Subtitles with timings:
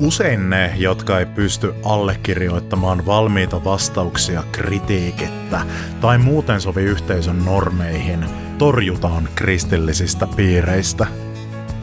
[0.00, 5.60] Usein ne, jotka ei pysty allekirjoittamaan valmiita vastauksia kritiikettä
[6.00, 8.24] tai muuten sovi yhteisön normeihin,
[8.58, 11.06] torjutaan kristillisistä piireistä.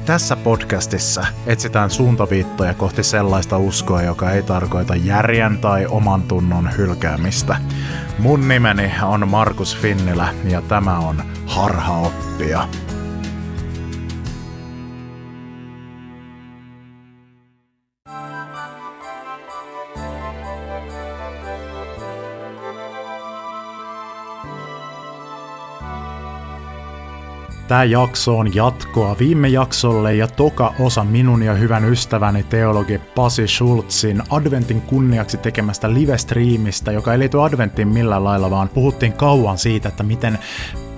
[0.05, 7.57] Tässä podcastissa etsitään suuntaviittoja kohti sellaista uskoa, joka ei tarkoita järjen tai oman tunnon hylkäämistä.
[8.19, 12.67] Mun nimeni on Markus Finnilä ja tämä on Harhaoppia.
[27.67, 33.47] Tämä jakso on jatkoa viime jaksolle ja toka osa minun ja hyvän ystäväni teologi Pasi
[33.47, 39.89] Schultzin adventin kunniaksi tekemästä live-striimistä, joka ei liity adventtiin millään lailla, vaan puhuttiin kauan siitä,
[39.89, 40.39] että miten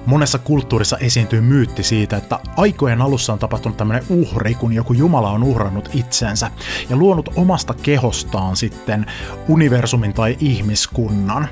[0.08, 5.32] monessa kulttuurissa esiintyy myytti siitä, että aikojen alussa on tapahtunut tämmöinen uhri, kun joku Jumala
[5.32, 6.52] on uhrannut itsensä
[6.90, 9.06] ja luonut omasta kehostaan sitten
[9.48, 11.48] universumin tai ihmiskunnan.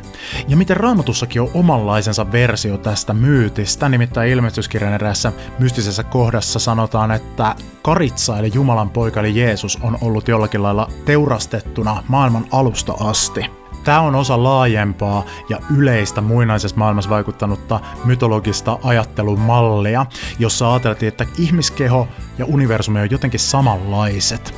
[0.48, 7.56] Ja miten raamatussakin on omanlaisensa versio tästä myytistä, nimittäin ilmestyskirjan erässä mystisessä kohdassa sanotaan, että
[7.82, 13.65] Karitsa eli Jumalan poika eli Jeesus on ollut jollakin lailla teurastettuna maailman alusta asti.
[13.86, 20.06] Tämä on osa laajempaa ja yleistä muinaisessa maailmassa vaikuttanutta mytologista ajattelumallia,
[20.40, 24.54] jossa ajateltiin, että ihmiskeho ja universumi on jotenkin samanlaiset.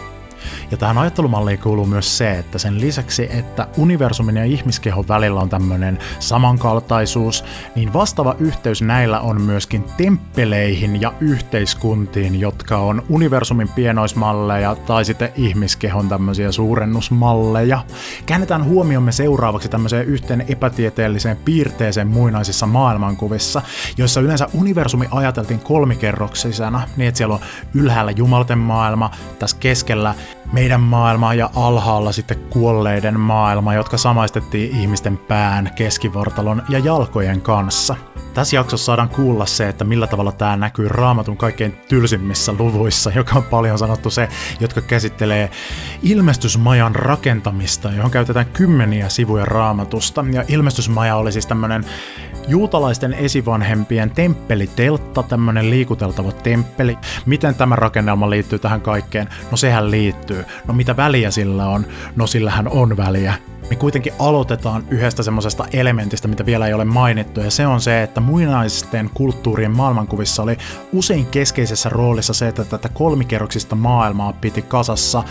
[0.71, 5.49] Ja tähän ajattelumalliin kuuluu myös se, että sen lisäksi, että universumin ja ihmiskehon välillä on
[5.49, 7.43] tämmöinen samankaltaisuus,
[7.75, 15.31] niin vastaava yhteys näillä on myöskin temppeleihin ja yhteiskuntiin, jotka on universumin pienoismalleja tai sitten
[15.35, 17.83] ihmiskehon tämmöisiä suurennusmalleja.
[18.25, 23.61] Käännetään huomiomme seuraavaksi tämmöiseen yhteen epätieteelliseen piirteeseen muinaisissa maailmankuvissa,
[23.97, 27.41] joissa yleensä universumi ajateltiin kolmikerroksisena, niin että siellä on
[27.73, 30.15] ylhäällä jumalten maailma, tässä keskellä
[30.57, 37.95] meidän maailma ja alhaalla sitten kuolleiden maailma, jotka samaistettiin ihmisten pään, keskivartalon ja jalkojen kanssa.
[38.33, 43.35] Tässä jaksossa saadaan kuulla se, että millä tavalla tämä näkyy raamatun kaikkein tylsimmissä luvuissa, joka
[43.35, 44.29] on paljon sanottu se,
[44.59, 45.51] jotka käsittelee
[46.03, 50.25] ilmestysmajan rakentamista, johon käytetään kymmeniä sivuja raamatusta.
[50.31, 51.85] Ja ilmestysmaja oli siis tämmöinen
[52.47, 56.97] juutalaisten esivanhempien temppeliteltta, tämmöinen liikuteltava temppeli.
[57.25, 59.29] Miten tämä rakennelma liittyy tähän kaikkeen?
[59.51, 60.45] No sehän liittyy.
[60.67, 61.85] No mitä väliä sillä on?
[62.15, 63.33] No sillähän on väliä
[63.69, 68.03] me kuitenkin aloitetaan yhdestä semmoisesta elementistä, mitä vielä ei ole mainittu, ja se on se,
[68.03, 70.57] että muinaisten kulttuurien maailmankuvissa oli
[70.93, 75.23] usein keskeisessä roolissa se, että tätä kolmikerroksista maailmaa piti kasassa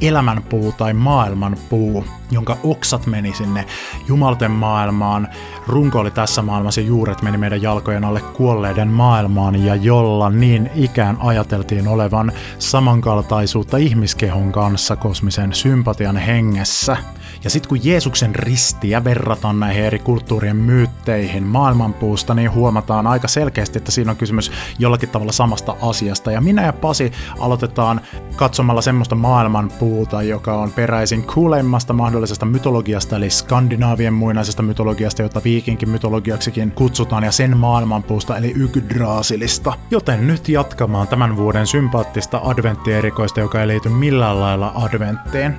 [0.00, 3.66] elämänpuu tai maailmanpuu, jonka oksat meni sinne
[4.08, 5.28] jumalten maailmaan,
[5.66, 10.70] runko oli tässä maailmassa ja juuret meni meidän jalkojen alle kuolleiden maailmaan, ja jolla niin
[10.74, 16.96] ikään ajateltiin olevan samankaltaisuutta ihmiskehon kanssa kosmisen sympatian hengessä.
[17.44, 23.78] Ja sitten kun Jeesuksen ristiä verrataan näihin eri kulttuurien myytteihin maailmanpuusta, niin huomataan aika selkeästi,
[23.78, 26.32] että siinä on kysymys jollakin tavalla samasta asiasta.
[26.32, 28.00] Ja minä ja Pasi aloitetaan
[28.36, 35.88] katsomalla semmoista maailmanpuuta, joka on peräisin kuuleimmasta mahdollisesta mytologiasta, eli skandinaavien muinaisesta mytologiasta, jota viikinkin
[35.88, 39.72] mytologiaksikin kutsutaan, ja sen maailmanpuusta, eli Yggdrasilista.
[39.90, 45.54] Joten nyt jatkamaan tämän vuoden sympaattista adventtierikoista, joka ei liity millään lailla adventtiin.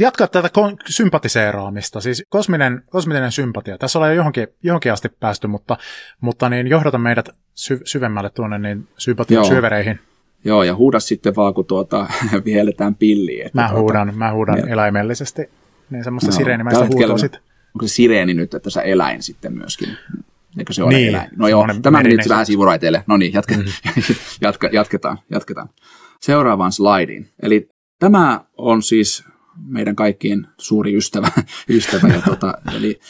[0.00, 0.50] Jatkaa tätä
[0.88, 3.78] sympatiseeraamista, siis kosminen, kosminen sympatia.
[3.78, 5.76] Tässä ollaan jo johonkin, johonkin asti päästy, mutta,
[6.20, 10.00] mutta niin johdata meidät sy- syvemmälle tuonne niin sympatian syövereihin.
[10.44, 12.06] Joo, ja huuda sitten vaan, kun tuota,
[12.44, 13.46] vielletään pilliä.
[13.46, 14.66] Että mä tuota, huudan, mä huudan ja...
[14.66, 15.50] eläimellisesti,
[15.90, 17.40] niin semmoista no, sireenimäistä huutoa sitten.
[17.74, 19.88] Onko se sireeni nyt, että sä eläin sitten myöskin?
[20.58, 21.30] Eikö se ole niin, eläin?
[21.36, 23.04] No joo, tämä meni nyt vähän sivuraiteille.
[23.06, 24.14] No niin, jatka, mm-hmm.
[24.46, 25.68] jatka, jatketaan, jatketaan.
[26.20, 27.28] Seuraavaan slaidiin.
[27.42, 27.68] Eli
[27.98, 29.24] tämä on siis
[29.62, 31.28] meidän kaikkien suuri ystävä,
[31.68, 33.00] ystävä ja tota, eli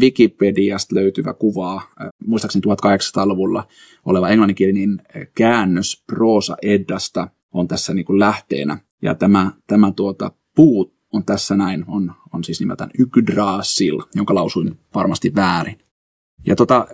[0.00, 1.82] Wikipediasta löytyvä kuvaa,
[2.26, 3.68] muistaakseni 1800-luvulla
[4.04, 5.02] oleva englanninkielinen
[5.34, 8.78] käännös Proosa Eddasta on tässä niin kuin lähteenä.
[9.02, 14.78] Ja tämä, tämä tuota, puut on tässä näin, on, on siis nimeltään Yggdrasil, jonka lausuin
[14.94, 15.78] varmasti väärin.
[16.46, 16.86] Ja tota,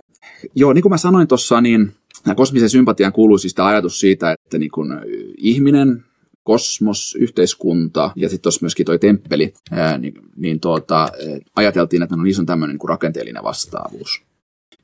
[0.55, 1.93] joo, niin kuin mä sanoin tuossa, niin
[2.35, 4.89] kosmisen sympatian kuuluu siis ajatus siitä, että niin kuin
[5.37, 6.05] ihminen
[6.45, 11.09] kosmos, yhteiskunta ja sitten tuossa myöskin toi temppeli, ää, niin, niin tuota,
[11.55, 14.23] ajateltiin, että no niissä on tämmöinen niin rakenteellinen vastaavuus.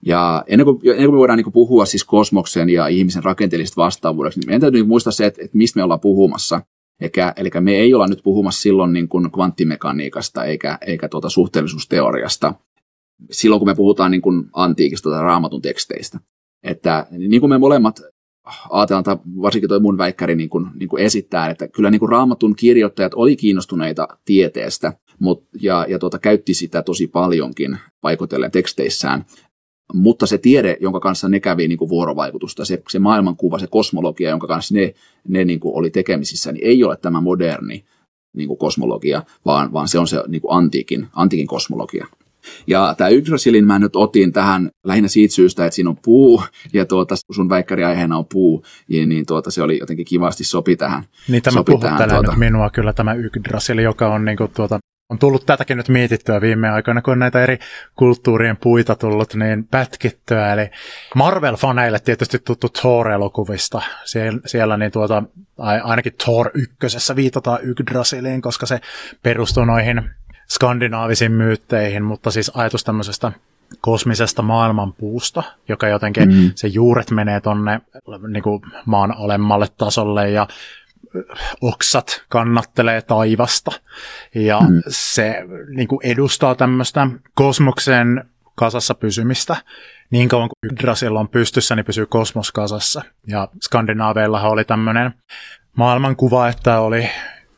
[0.05, 4.39] Ja ennen kuin, ennen kuin me voidaan niin puhua siis kosmoksen ja ihmisen rakenteellisesta vastaavuudesta,
[4.39, 6.61] niin meidän täytyy niin muistaa se, että, että mistä me ollaan puhumassa.
[7.01, 12.53] Eikä, eli me ei olla nyt puhumassa silloin niin kuin kvanttimekaniikasta eikä, eikä tuota suhteellisuusteoriasta,
[13.31, 16.19] silloin kun me puhutaan niin kuin antiikista tai raamatun teksteistä.
[16.63, 18.01] Että niin kuin me molemmat
[18.69, 22.09] ajatellaan, tai varsinkin tuo mun väikkäri niin kuin, niin kuin esittää, että kyllä niin kuin
[22.09, 29.25] raamatun kirjoittajat oli kiinnostuneita tieteestä mut, ja, ja tuota, käytti sitä tosi paljonkin paikotellen teksteissään,
[29.93, 34.29] mutta se tiede, jonka kanssa ne kävi niin kuin vuorovaikutusta, se, se maailmankuva, se kosmologia,
[34.29, 34.93] jonka kanssa ne,
[35.27, 37.85] ne niin kuin oli tekemisissä, niin ei ole tämä moderni
[38.33, 42.07] niin kuin kosmologia, vaan, vaan se on se niin kuin antiikin, antiikin kosmologia.
[42.67, 46.43] Ja tämä Yggdrasilin mä nyt otin tähän lähinnä siitä syystä, että siinä on puu,
[46.73, 51.03] ja tuota, sun väikkäriaiheena on puu, ja niin tuota, se oli jotenkin kivasti sopi tähän.
[51.27, 52.35] Niin tämä sopi tähän, tuota.
[52.35, 54.79] minua kyllä tämä Yggdrasil, joka on niin kuin, tuota,
[55.09, 57.59] on tullut tätäkin nyt mietittyä viime aikoina, kun on näitä eri
[57.95, 60.53] kulttuurien puita tullut niin pätkittyä.
[60.53, 60.69] Eli
[61.15, 63.81] Marvel-faneille tietysti tuttu Thor-elokuvista.
[64.05, 65.23] Siellä, siellä niin tuota,
[65.83, 68.79] ainakin Thor ykkösessä viitataan Yggdrasiliin, koska se
[69.23, 70.09] perustuu noihin
[70.51, 73.31] skandinaavisiin myytteihin, mutta siis ajatus tämmöisestä
[73.81, 76.51] kosmisesta maailmanpuusta, joka jotenkin mm.
[76.55, 77.81] se juuret menee tonne
[78.27, 80.47] niin kuin maan alemmalle tasolle ja
[81.61, 83.71] oksat kannattelee taivasta.
[84.35, 84.81] Ja mm.
[84.87, 85.43] se
[85.75, 88.23] niin kuin edustaa tämmöistä kosmoksen
[88.55, 89.55] kasassa pysymistä.
[90.09, 93.01] Niin kauan kuin Yggdrasil on pystyssä, niin pysyy kosmos kasassa.
[93.27, 95.13] Ja skandinaaveillahan oli tämmöinen
[95.77, 97.09] maailmankuva, että oli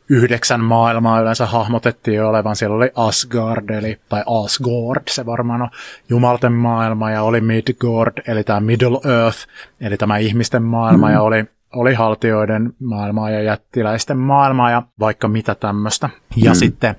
[0.08, 2.56] yhdeksän maailmaa yleensä hahmotettiin olevan.
[2.56, 5.70] Siellä oli Asgard, eli, tai Asgard, se varmaan on
[6.08, 9.38] jumalten maailma, ja oli Midgard, eli tämä Middle Earth,
[9.80, 11.12] eli tämä ihmisten maailma, mm.
[11.12, 16.08] ja oli, oli haltioiden maailmaa ja jättiläisten maailmaa ja vaikka mitä tämmöistä.
[16.36, 16.54] Ja mm.
[16.54, 16.96] sitten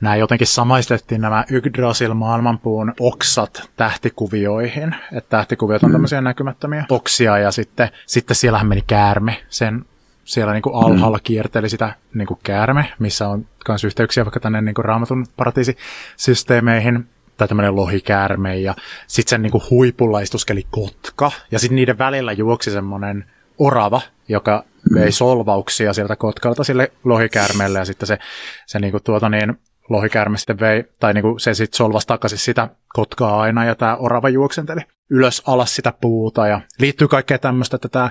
[0.00, 4.94] nämä jotenkin samaistettiin nämä Yggdrasil maailmanpuun oksat tähtikuvioihin.
[5.12, 5.92] Että tähtikuviot on mm.
[5.92, 9.84] tämmöisiä näkymättömiä oksia ja sitten, sitten siellähän meni käärme sen
[10.28, 14.60] siellä niin kuin alhaalla kierteli sitä niin kuin käärme, missä on myös yhteyksiä vaikka tänne
[14.60, 18.74] niin kuin raamatun paratiisisysteemeihin, tai tämmöinen lohikäärme, ja
[19.06, 23.24] sitten sen niin kuin huipulla istuskeli kotka, ja sitten niiden välillä juoksi semmoinen
[23.58, 24.64] orava, joka
[24.94, 28.18] vei solvauksia sieltä kotkalta sille lohikäärmeelle, ja sitten se,
[28.66, 29.58] se niin kuin tuota niin,
[29.88, 33.96] lohikäärme sitten vei, tai niin kuin se sitten solvasi takaisin sitä kotkaa aina, ja tämä
[33.96, 38.10] orava juoksenteli ylös alas sitä puuta, ja liittyy kaikkea tämmöistä, että tämä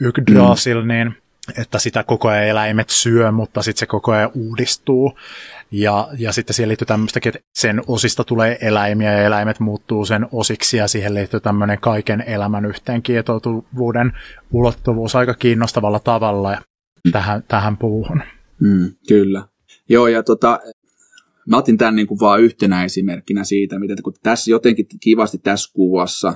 [0.00, 0.88] Yggdrasil, mm.
[0.88, 1.16] niin
[1.58, 5.18] että sitä koko ajan eläimet syö, mutta sitten se koko ajan uudistuu.
[5.70, 10.26] Ja, ja sitten siihen liittyy tämmöistäkin, että sen osista tulee eläimiä ja eläimet muuttuu sen
[10.32, 14.12] osiksi ja siihen liittyy tämmöinen kaiken elämän yhteen kietoutuvuuden
[14.52, 16.60] ulottuvuus aika kiinnostavalla tavalla ja
[17.12, 18.22] tähän, tähän puuhun.
[18.60, 19.48] Mm, kyllä.
[19.88, 20.60] Joo, ja tota,
[21.46, 25.72] mä otin tämän niin kuin vaan yhtenä esimerkkinä siitä, miten kun tässä jotenkin kivasti tässä
[25.74, 26.34] kuvassa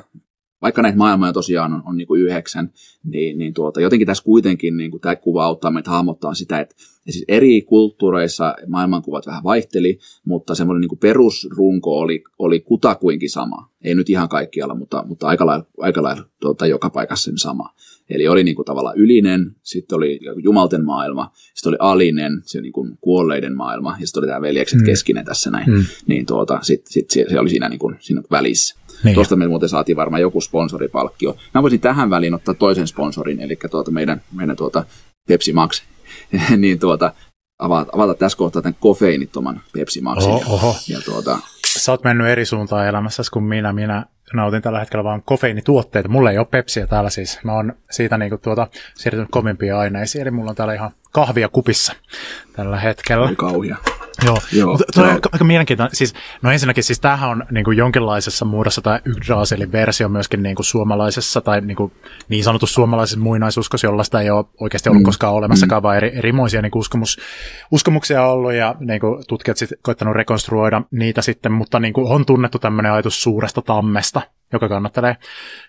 [0.62, 2.72] vaikka näitä maailmoja tosiaan on, on niin kuin yhdeksän,
[3.04, 6.74] niin, niin tuota, jotenkin tässä kuitenkin niin kuin tämä kuva auttaa meitä hahmottaa sitä, että
[7.06, 13.70] ja siis eri kulttuureissa maailmankuvat vähän vaihteli, mutta semmoinen niin perusrunko oli, oli kutakuinkin sama.
[13.84, 17.74] Ei nyt ihan kaikkialla, mutta, mutta aika lailla, aika lailla tuota, joka paikassa sen sama.
[18.10, 22.72] Eli oli niin kuin tavallaan ylinen, sitten oli jumalten maailma, sitten oli alinen, se niin
[22.72, 24.84] kuin kuolleiden maailma, ja sitten oli tämä veljekset mm.
[24.84, 25.70] keskinen tässä näin.
[25.70, 25.84] Mm.
[26.06, 28.79] Niin tuota, sitten sit se, se oli siinä, niin kuin, siinä välissä.
[29.04, 29.14] Niin.
[29.14, 31.36] Tuosta me muuten saatiin varmaan joku sponsoripalkkio.
[31.54, 34.84] Mä voisin tähän väliin ottaa toisen sponsorin, eli tuota meidän, meidän tuota
[35.28, 35.82] Pepsi Max,
[36.56, 37.12] niin tuota,
[37.58, 40.30] avata, avata tässä kohtaa tämän kofeiinittoman Pepsi Maxin.
[40.30, 40.76] Oho, oho.
[40.88, 41.38] Ja tuota,
[41.78, 43.72] Sä oot mennyt eri suuntaan elämässä kuin minä.
[43.72, 46.08] Minä nautin tällä hetkellä vain kofeiinituotteita.
[46.08, 47.38] Mulla ei ole Pepsiä täällä siis.
[47.44, 51.92] Mä oon siitä niinku tuota, siirtynyt kovimpia aineisiin, eli mulla on täällä ihan kahvia kupissa
[52.52, 53.34] tällä hetkellä.
[53.36, 53.76] Kauhia.
[54.24, 55.96] Joo, Joo toi on aika mielenkiintoinen.
[55.96, 60.56] Siis, no ensinnäkin siis tämähän on niin kuin jonkinlaisessa muodossa tämä Yggdrasilin versio myöskin niin
[60.56, 61.92] kuin suomalaisessa tai niin, kuin
[62.28, 65.04] niin sanotussa suomalaisessa muinaisuskossa, jollaista ei ole oikeasti ollut mm.
[65.04, 65.82] koskaan olemassakaan, mm.
[65.82, 67.18] vaan eri, erimoisia niin uskomus,
[67.70, 72.26] uskomuksia ollut ja niin kuin tutkijat sitten koittanut rekonstruoida niitä sitten, mutta niin kuin on
[72.26, 75.16] tunnettu tämmöinen ajatus suuresta tammesta, joka kannattelee,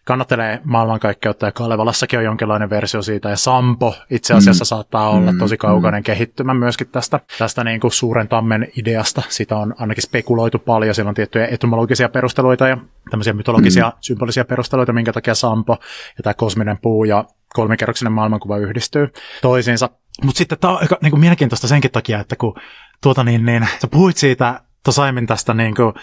[0.05, 4.67] kannattelee maailmankaikkeutta, ja Kalevalassakin on jonkinlainen versio siitä, ja Sampo itse asiassa mm.
[4.67, 5.39] saattaa olla mm.
[5.39, 6.03] tosi kaukainen mm.
[6.03, 9.21] kehittymä myöskin tästä, tästä niin kuin suuren tammen ideasta.
[9.29, 12.77] Sitä on ainakin spekuloitu paljon, siellä on tiettyjä etymologisia perusteluita ja
[13.09, 13.97] tämmöisiä mytologisia, mm.
[14.01, 15.77] symbolisia perusteluita, minkä takia Sampo
[16.17, 19.89] ja tämä kosminen puu ja kolmikerroksinen maailmankuva yhdistyy toisiinsa.
[20.23, 22.55] Mutta sitten tämä on aika niin kuin mielenkiintoista senkin takia, että kun
[23.03, 25.93] tuota niin, niin sä puhuit siitä tuossa aiemmin tästä niin kuin,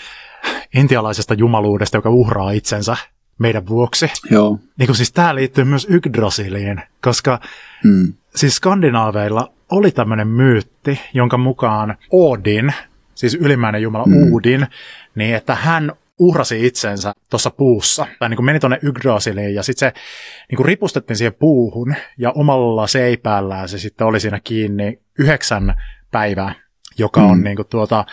[0.74, 2.96] intialaisesta jumaluudesta, joka uhraa itsensä
[3.38, 4.10] meidän vuoksi.
[4.30, 4.58] Joo.
[4.78, 7.40] Niin kuin siis tämä liittyy myös Yggdrasiliin, koska
[7.84, 8.12] mm.
[8.34, 12.72] siis skandinaaveilla oli tämmöinen myytti, jonka mukaan Odin,
[13.14, 14.34] siis ylimmäinen jumala mm.
[14.34, 14.66] Odin,
[15.14, 19.90] niin että hän uhrasi itsensä tuossa puussa, tai niin kuin meni tuonne Yggdrasiliin, ja sitten
[19.90, 20.00] se
[20.50, 25.74] niin kuin ripustettiin siihen puuhun, ja omalla seipäällään se sitten oli siinä kiinni yhdeksän
[26.10, 26.54] päivää,
[26.98, 27.30] joka mm.
[27.30, 28.04] on niin kuin tuota,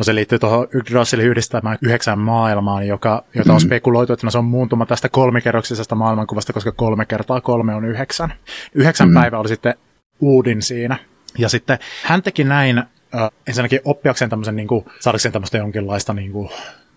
[0.00, 3.66] No se liittyy tuohon Yggdrasilin yhdistämään yhdeksän maailmaan, joka, jota on mm-hmm.
[3.66, 8.32] spekuloitu, että no se on muuntuma tästä kolmikerroksisesta maailmankuvasta, koska kolme kertaa kolme on yhdeksän.
[8.74, 9.14] Yhdeksän mm.
[9.14, 9.74] päivä oli sitten
[10.20, 10.98] uudin siinä.
[11.38, 16.32] Ja sitten hän teki näin äh, ensinnäkin oppiakseen tämmöisen, niin kuin, saadakseen tämmöistä jonkinlaista niin
[16.32, 16.48] kuin,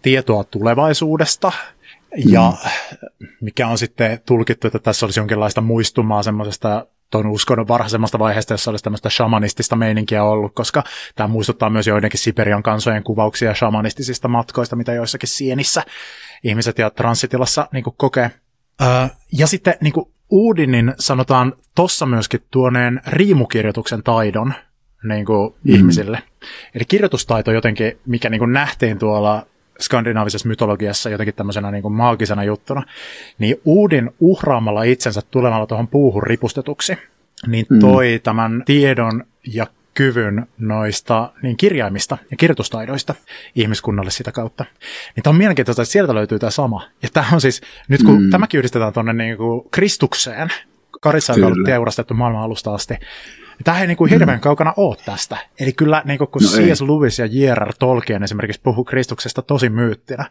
[0.01, 1.51] tietoa tulevaisuudesta,
[2.25, 2.53] ja
[3.19, 3.27] mm.
[3.41, 8.71] mikä on sitten tulkittu, että tässä olisi jonkinlaista muistumaa semmoisesta tuon uskonnon varhaisemmasta vaiheesta, jossa
[8.71, 10.83] olisi tämmöistä shamanistista meininkiä ollut, koska
[11.15, 15.83] tämä muistuttaa myös joidenkin Siberian kansojen kuvauksia shamanistisista matkoista, mitä joissakin sienissä
[16.43, 18.31] ihmiset ja transitilassa niin kokee.
[19.31, 19.93] Ja sitten niin
[20.29, 24.53] Uudinin sanotaan tuossa myöskin tuoneen riimukirjoituksen taidon
[25.03, 25.75] niin kuin mm.
[25.75, 26.19] ihmisille.
[26.75, 29.45] Eli kirjoitustaito jotenkin, mikä niin kuin nähtiin tuolla
[29.81, 32.83] skandinaavisessa mytologiassa jotenkin tämmöisenä niin kuin maagisena juttuna,
[33.39, 36.97] niin Uudin uhraamalla itsensä tulemalla tuohon puuhun ripustetuksi,
[37.47, 37.79] niin mm.
[37.79, 38.21] toi mm.
[38.21, 43.15] tämän tiedon ja kyvyn noista niin kirjaimista ja kirjoitustaidoista
[43.55, 44.65] ihmiskunnalle sitä kautta.
[45.15, 46.87] Niin tämä on mielenkiintoista, että sieltä löytyy tämä sama.
[47.01, 48.29] Ja tämä on siis, nyt kun mm.
[48.29, 49.37] tämäkin yhdistetään tuonne niin
[49.71, 50.49] Kristukseen,
[51.01, 52.93] Karissa on ollut teurastettu maailman alusta asti,
[53.63, 54.41] Tämä ei niin kuin hirveän mm.
[54.41, 55.37] kaukana ole tästä.
[55.59, 56.81] Eli kyllä niin kuin, kun no C.S.
[56.81, 57.73] Lewis ja J.R.R.
[57.79, 60.25] Tolkien esimerkiksi puhuu Kristuksesta tosi myyttinä,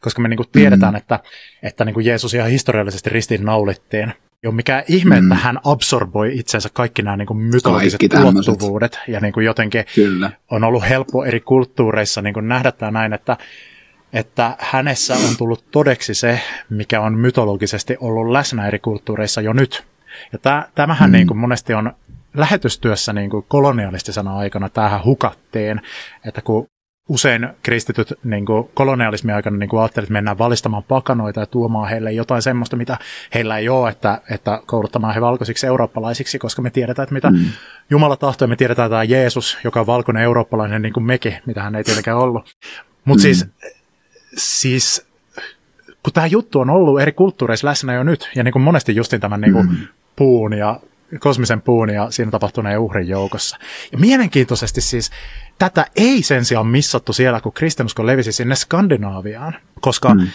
[0.00, 0.96] koska me niin kuin tiedetään, mm.
[0.96, 1.20] että,
[1.62, 4.12] että niin kuin Jeesus ihan historiallisesti ristiin naulittiin.
[4.42, 5.32] Ei ole mikään ihme, mm.
[5.32, 10.30] että hän absorboi itsensä kaikki nämä niin kuin mytologiset ulottuvuudet ja niin kuin jotenkin Kyllä.
[10.50, 13.36] on ollut helppo eri kulttuureissa niin kuin nähdä tämä näin, että,
[14.12, 19.84] että hänessä on tullut todeksi se, mikä on mytologisesti ollut läsnä eri kulttuureissa jo nyt.
[20.32, 21.12] Ja tämähän mm.
[21.12, 21.92] niin kuin monesti on
[22.34, 25.80] lähetystyössä niin kuin kolonialistisena aikana tähän hukattiin,
[26.24, 26.66] että kun
[27.08, 31.88] usein kristityt niin kuin kolonialismin aikana niin kuin ajattelivat, että mennään valistamaan pakanoita ja tuomaan
[31.88, 32.98] heille jotain semmoista, mitä
[33.34, 37.44] heillä ei ole, että, että kouluttamaan he valkoisiksi eurooppalaisiksi, koska me tiedetään, että mitä mm.
[37.90, 41.36] Jumala tahtoo, ja me tiedetään, että tämä Jeesus, joka on valkoinen eurooppalainen niin kuin mekin,
[41.46, 42.54] mitä hän ei tietenkään ollut.
[43.04, 43.22] Mutta mm.
[43.22, 43.46] siis,
[44.36, 45.06] siis
[46.02, 49.20] kun tämä juttu on ollut eri kulttuureissa läsnä jo nyt, ja niin kuin monesti justin
[49.20, 49.76] tämän niin kuin mm.
[50.16, 50.80] puun ja
[51.18, 53.58] kosmisen puun ja siinä tapahtuneen uhrin joukossa.
[53.92, 55.10] Ja mielenkiintoisesti siis
[55.58, 60.28] tätä ei sen sijaan missattu siellä, kun kristinusko levisi sinne Skandinaaviaan, koska mm.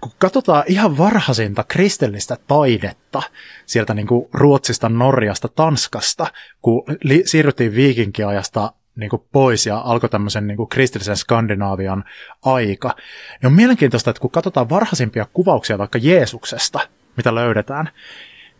[0.00, 3.22] kun katsotaan ihan varhaisinta kristillistä taidetta
[3.66, 6.26] sieltä niin kuin Ruotsista, Norjasta, Tanskasta,
[6.62, 12.04] kun li- siirryttiin viikinkiajasta niin kuin pois ja alkoi tämmöisen niin kuin kristillisen Skandinaavian
[12.44, 12.94] aika.
[13.42, 16.80] niin on mielenkiintoista, että kun katsotaan varhaisimpia kuvauksia vaikka Jeesuksesta,
[17.16, 17.88] mitä löydetään,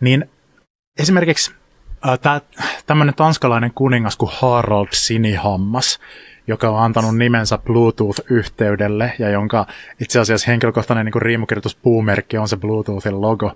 [0.00, 0.30] niin
[0.98, 1.52] esimerkiksi
[2.06, 2.42] äh,
[2.86, 6.00] tämmöinen tanskalainen kuningas kuin Harald Sinihammas,
[6.46, 9.66] joka on antanut nimensä Bluetooth-yhteydelle ja jonka
[10.00, 13.52] itse asiassa henkilökohtainen niin riimukirjoitus puumerkki on se Bluetoothin logo.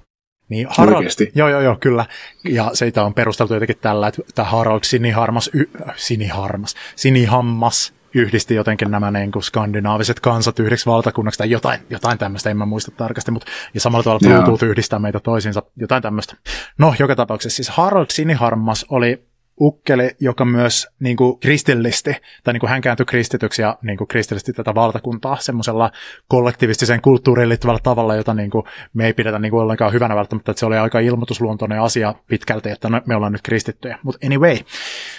[0.49, 1.33] Niin Harald, Oikeasti?
[1.35, 2.07] Joo, joo, joo, kyllä.
[2.45, 5.65] Ja seitä on perusteltu jotenkin tällä, että Harald Siniharmas, y,
[5.97, 12.51] Siniharmas, Sinihammas yhdisti jotenkin nämä niin kuin skandinaaviset kansat yhdeksi valtakunnaksi tai jotain, jotain tämmöistä,
[12.51, 16.37] en mä muista tarkasti, mutta ja samalla tavalla Bluetooth yhdistää meitä toisiinsa, jotain tämmöistä.
[16.79, 19.27] No, joka tapauksessa siis Harald Siniharmas oli
[19.61, 24.09] ukkeli, joka myös niin kuin kristillisti, tai niin kuin hän kääntyi kristityksi ja niin kuin
[24.09, 25.91] kristillisti tätä valtakuntaa semmoisella
[26.29, 30.51] kollektivistiseen kulttuuriin liittyvällä tavalla, jota niin kuin me ei pidetä niin kuin ollenkaan hyvänä välttämättä,
[30.51, 33.99] että se oli aika ilmoitusluontoinen asia pitkälti, että no, me ollaan nyt kristittyjä.
[34.03, 34.57] Mutta anyway,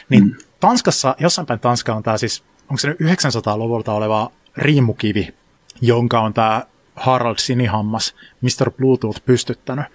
[0.10, 0.36] niin mm.
[0.60, 5.34] Tanskassa, jossain päin Tanska on tämä siis onko se nyt 900-luvulta oleva riimukivi,
[5.82, 6.64] jonka on tämä
[6.96, 8.72] Harald Sinihammas, Mr.
[8.72, 9.86] Bluetooth, pystyttänyt.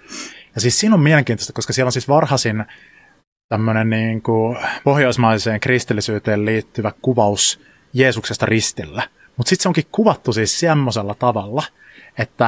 [0.55, 2.65] Ja siis siinä on mielenkiintoista, koska siellä on siis varhaisin
[3.49, 7.59] tämmöinen niin kuin pohjoismaiseen kristillisyyteen liittyvä kuvaus
[7.93, 9.09] Jeesuksesta ristillä.
[9.37, 11.63] Mutta sitten se onkin kuvattu siis semmoisella tavalla,
[12.17, 12.47] että,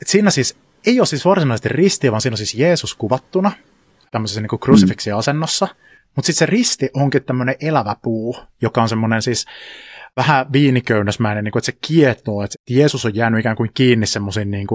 [0.00, 0.56] että siinä siis
[0.86, 3.52] ei ole siis varsinaisesti ristiä, vaan siinä on siis Jeesus kuvattuna
[4.10, 5.66] tämmöisessä niin krusifiksiasennossa.
[5.66, 5.91] Mm.
[6.16, 9.46] Mutta sitten se risti onkin tämmöinen elävä puu, joka on semmoinen siis
[10.16, 14.50] vähän viiniköynnösmäinen, niin kuin, että se kietoo, että Jeesus on jäänyt ikään kuin kiinni semmoisiin
[14.50, 14.66] niin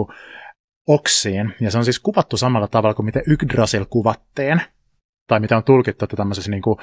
[0.87, 1.53] oksiin.
[1.61, 4.61] Ja se on siis kuvattu samalla tavalla kuin miten Yggdrasil kuvatteen,
[5.27, 6.79] tai mitä on tulkittu, että tämmöisessä niin kuin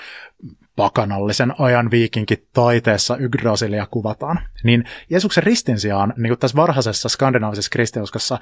[0.77, 4.41] pakanallisen ajan viikinkin taiteessa Yggdrasilia kuvataan.
[4.65, 8.39] Niin Jeesuksen ristin sijaan, niin kuin tässä varhaisessa skandinaavisessa kristiuskossa,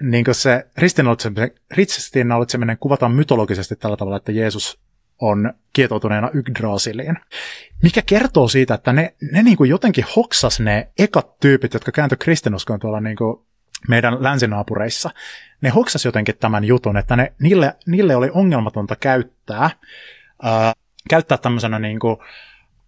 [0.00, 0.66] niin kuin se
[1.76, 4.80] ristiinnaulitseminen kuvataan mytologisesti tällä tavalla, että Jeesus
[5.20, 7.18] on kietoutuneena Yggdrasiliin.
[7.82, 12.18] Mikä kertoo siitä, että ne, ne niin kuin jotenkin hoksas ne ekat tyypit, jotka kääntyi
[12.18, 13.46] kristinuskoon tuolla niin kuin
[13.88, 15.10] meidän länsinaapureissa.
[15.60, 19.70] Ne hoksas jotenkin tämän jutun, että ne, niille, niille oli ongelmatonta käyttää,
[20.42, 20.72] ää,
[21.10, 22.16] käyttää tämmöisenä niin kuin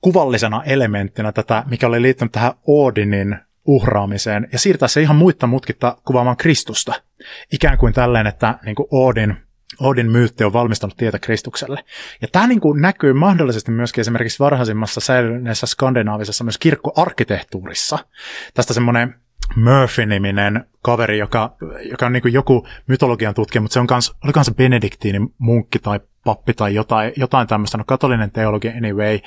[0.01, 5.97] kuvallisena elementtinä tätä, mikä oli liittynyt tähän Odinin uhraamiseen, ja siirtää se ihan muitta mutkitta
[6.05, 7.03] kuvaamaan Kristusta.
[7.53, 9.37] Ikään kuin tälleen, että niin kuin Odin
[9.81, 11.85] Odin myytti on valmistanut tietä Kristukselle.
[12.23, 17.99] Ja tämä niin kuin näkyy mahdollisesti myöskin esimerkiksi varhaisimmassa säilyneessä skandinaavisessa myös kirkkoarkkitehtuurissa.
[18.55, 19.15] Tästä semmoinen
[19.57, 21.57] Murphy-niminen kaveri, joka,
[21.91, 25.79] joka on niin kuin joku mytologian tutkija, mutta se on kans, oli kanssa benediktiini munkki
[25.79, 29.19] tai pappi tai jotain, jotain tämmöistä, no katolinen teologi anyway,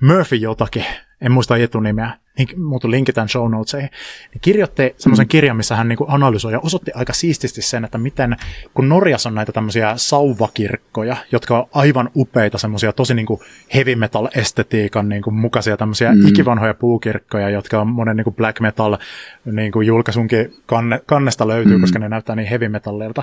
[0.00, 0.84] Murphy jotakin,
[1.20, 3.90] en muista etunimeä, niin, mutta linkitään show notesiin,
[4.32, 5.28] niin kirjoitti semmoisen mm.
[5.28, 8.36] kirjan, missä hän niin kuin analysoi ja osoitti aika siististi sen, että miten,
[8.74, 13.40] kun Norjassa on näitä tämmöisiä sauvakirkkoja, jotka on aivan upeita, semmoisia tosi niin kuin
[13.74, 16.28] heavy metal estetiikan niin kuin mukaisia tämmöisiä mm.
[16.28, 18.96] ikivanhoja puukirkkoja, jotka on monen niin kuin black metal
[19.44, 21.80] niin kuin julkaisunkin kanne, kannesta löytyy, mm.
[21.80, 23.22] koska ne näyttää niin heavy metallilta.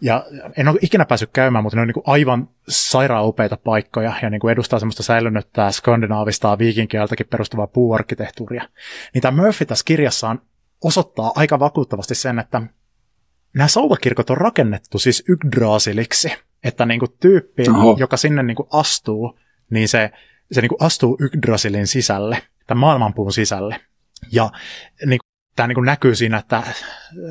[0.00, 0.24] Ja
[0.56, 4.30] en ole ikinä päässyt käymään, mutta ne on niin kuin aivan sairaan upeita paikkoja ja
[4.30, 8.41] niin kuin edustaa semmoista säilynyttää skandinaavista viikinkieltäkin perustuvaa puuarkkitehtuuria.
[9.14, 10.42] Niin tämä Murphy tässä kirjassaan
[10.84, 12.62] osoittaa aika vakuuttavasti sen, että
[13.54, 16.32] nämä sauvakirkot on rakennettu siis Yggdrasiliksi,
[16.64, 17.96] että niin kuin tyyppi, Oho.
[17.98, 19.38] joka sinne niin kuin astuu,
[19.70, 20.10] niin se,
[20.52, 23.80] se niin kuin astuu Yggdrasilin sisälle, tämän maailmanpuun sisälle.
[24.32, 24.50] Ja
[25.06, 26.62] niin kuin, tämä niin kuin näkyy siinä, että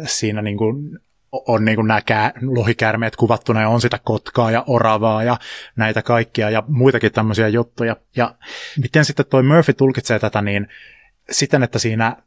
[0.06, 1.00] siinä niin kuin
[1.32, 5.38] on niin nämä kää, lohikärmeet kuvattuna ja on sitä kotkaa ja oravaa ja
[5.76, 7.96] näitä kaikkia ja muitakin tämmöisiä juttuja.
[8.16, 8.36] Ja
[8.82, 10.68] miten sitten toi Murphy tulkitsee tätä niin
[11.32, 12.18] siten, että siinä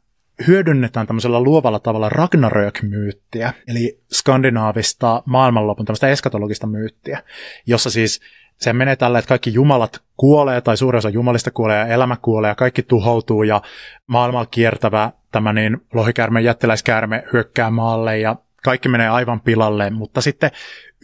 [0.47, 7.23] hyödynnetään tämmöisellä luovalla tavalla Ragnarök-myyttiä, eli skandinaavista maailmanlopun tämmöistä eskatologista myyttiä,
[7.67, 8.21] jossa siis
[8.57, 12.49] se menee tällä, että kaikki jumalat kuolee tai suurin osa jumalista kuolee ja elämä kuolee
[12.49, 13.61] ja kaikki tuhoutuu ja
[14.07, 20.51] maailmalla kiertävä tämä niin lohikärme, jättiläiskärme hyökkää maalle ja kaikki menee aivan pilalle, mutta sitten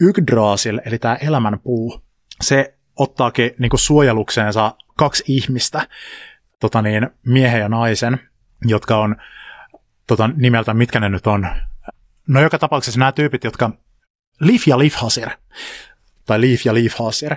[0.00, 2.02] Yggdrasil, eli tämä elämänpuu,
[2.40, 5.86] se ottaakin niin suojelukseensa kaksi ihmistä,
[6.62, 8.20] tota niin, miehen ja naisen,
[8.64, 9.16] jotka on
[10.06, 11.46] tota, nimeltä, mitkä ne nyt on.
[12.28, 13.70] No joka tapauksessa nämä tyypit, jotka
[14.40, 15.28] Lif ja Lifhasir,
[16.26, 17.36] tai Lif ja Lifhasir,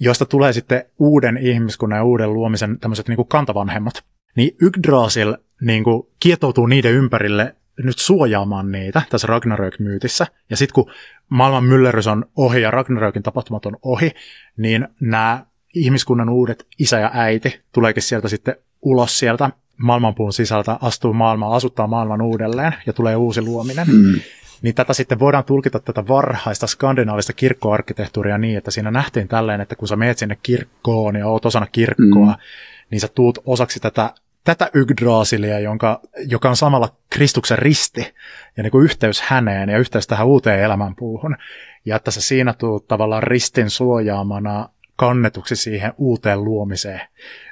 [0.00, 4.04] joista tulee sitten uuden ihmiskunnan ja uuden luomisen tämmöiset niin kantavanhemmat.
[4.36, 10.26] Niin Yggdrasil niin kuin kietoutuu niiden ympärille nyt suojaamaan niitä tässä Ragnarök-myytissä.
[10.50, 10.92] Ja sitten kun
[11.28, 14.10] maailman myllerrys on ohi ja Ragnarökin tapahtumat on ohi,
[14.56, 21.12] niin nämä ihmiskunnan uudet isä ja äiti tuleekin sieltä sitten ulos sieltä maailmanpuun sisältä, astuu
[21.12, 23.86] maailmaan, asuttaa maailman uudelleen ja tulee uusi luominen.
[23.86, 24.20] Mm.
[24.62, 29.76] Niin tätä sitten voidaan tulkita tätä varhaista skandinaavista kirkkoarkkitehtuuria niin, että siinä nähtiin tälleen, että
[29.76, 32.36] kun sä meet sinne kirkkoon ja oot osana kirkkoa, mm.
[32.90, 38.14] niin sä tuut osaksi tätä tätä Yggdrasilia, jonka, joka on samalla Kristuksen risti
[38.56, 41.36] ja niin kuin yhteys häneen ja yhteys tähän uuteen elämänpuuhun.
[41.84, 47.00] Ja että sä siinä tuut tavallaan ristin suojaamana kannetuksi siihen uuteen luomiseen.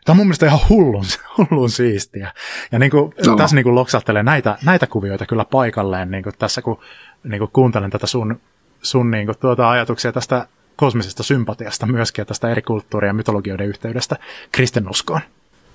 [0.04, 1.04] Tämä on mun mielestä ihan hullun,
[1.38, 2.32] hullun siistiä.
[2.72, 3.36] Ja niin kuin, no.
[3.36, 6.78] tässä niin kuin loksahtelee näitä, näitä kuvioita kyllä paikalleen niin kuin tässä, kun
[7.24, 8.40] niin kuin kuuntelen tätä sun,
[8.82, 13.66] sun niin kuin tuota ajatuksia tästä kosmisesta sympatiasta myöskin ja tästä eri kulttuurien ja mytologioiden
[13.66, 14.16] yhteydestä
[14.52, 15.20] kristinuskoon.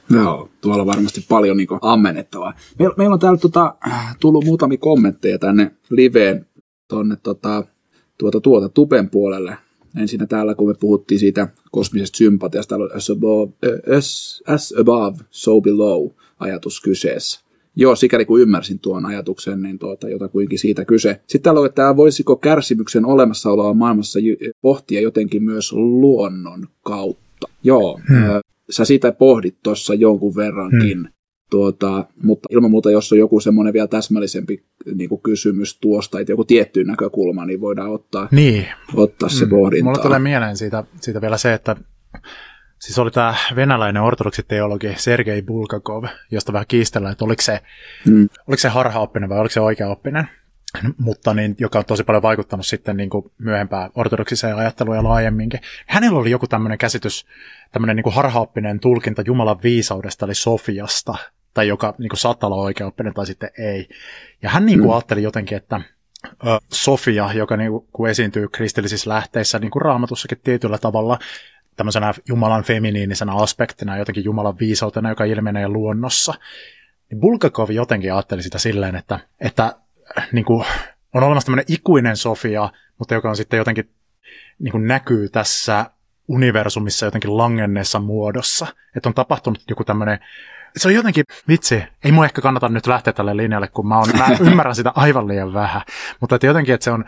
[0.09, 2.53] Joo, tuolla on varmasti paljon niin ammennettavaa.
[2.79, 3.75] Meillä, meillä on täällä tota,
[4.19, 6.45] tullut muutamia kommentteja tänne liveen
[6.87, 7.63] tuonne tota,
[8.17, 9.57] tuota, tuota tupen puolelle.
[9.97, 13.53] Ensinnä täällä, kun me puhuttiin siitä kosmisesta sympatiasta, täällä on as above,
[13.97, 17.41] as, as above, so below ajatus kyseessä.
[17.75, 21.21] Joo, sikäli kun ymmärsin tuon ajatuksen, niin tuota, jotakuinkin siitä kyse.
[21.27, 24.19] Sitten täällä on, että voisiko kärsimyksen olemassaoloa maailmassa
[24.61, 27.47] pohtia jotenkin myös luonnon kautta.
[27.63, 30.97] Joo, hmm sä sitä pohdit tuossa jonkun verrankin.
[30.97, 31.16] Hmm.
[31.49, 36.31] Tuota, mutta ilman muuta, jos on joku semmoinen vielä täsmällisempi niin kuin kysymys tuosta, että
[36.31, 38.65] joku tietty näkökulma, niin voidaan ottaa, niin.
[38.95, 39.49] ottaa se mm.
[39.49, 39.83] pohdinta.
[39.83, 41.75] Mulla tulee mieleen siitä, siitä vielä se, että
[42.79, 47.59] siis oli tämä venäläinen ortodoksiteologi Sergei Bulgakov, josta vähän kiistellään, että oliko se,
[48.05, 48.29] mm.
[48.47, 50.29] oliko se harhaoppinen vai oliko se oikeaoppinen
[50.97, 55.59] mutta niin, joka on tosi paljon vaikuttanut sitten niin kuin myöhempään ortodoksiseen ajatteluun ja laajemminkin.
[55.87, 57.25] Hänellä oli joku tämmöinen käsitys,
[57.71, 61.15] tämmöinen niin kuin harhaoppinen tulkinta Jumalan viisaudesta, eli Sofiasta,
[61.57, 63.89] tai joka niin kuin saattaa olla oikeaoppinen tai sitten ei.
[64.41, 64.93] Ja hän niin kuin mm.
[64.93, 65.81] ajatteli jotenkin, että
[66.73, 71.19] Sofia, joka niin kuin, esiintyy kristillisissä lähteissä niin kuin raamatussakin tietyllä tavalla,
[71.75, 76.33] tämmöisenä Jumalan feminiinisenä aspektina, jotenkin Jumalan viisautena, joka ilmenee luonnossa,
[77.09, 79.75] niin Bulgakov jotenkin ajatteli sitä silleen, että, että
[80.31, 80.65] niin kuin,
[81.13, 83.89] on olemassa tämmöinen ikuinen Sofia, mutta joka on sitten jotenkin
[84.59, 85.85] niin kuin näkyy tässä
[86.27, 88.67] universumissa jotenkin langenneessa muodossa.
[88.95, 90.19] Että on tapahtunut joku tämmöinen,
[90.77, 94.07] se on jotenkin, vitsi, ei mun ehkä kannata nyt lähteä tälle linjalle, kun mä, on,
[94.17, 95.81] mä ymmärrän sitä aivan liian vähän,
[96.19, 97.05] mutta että jotenkin, että se on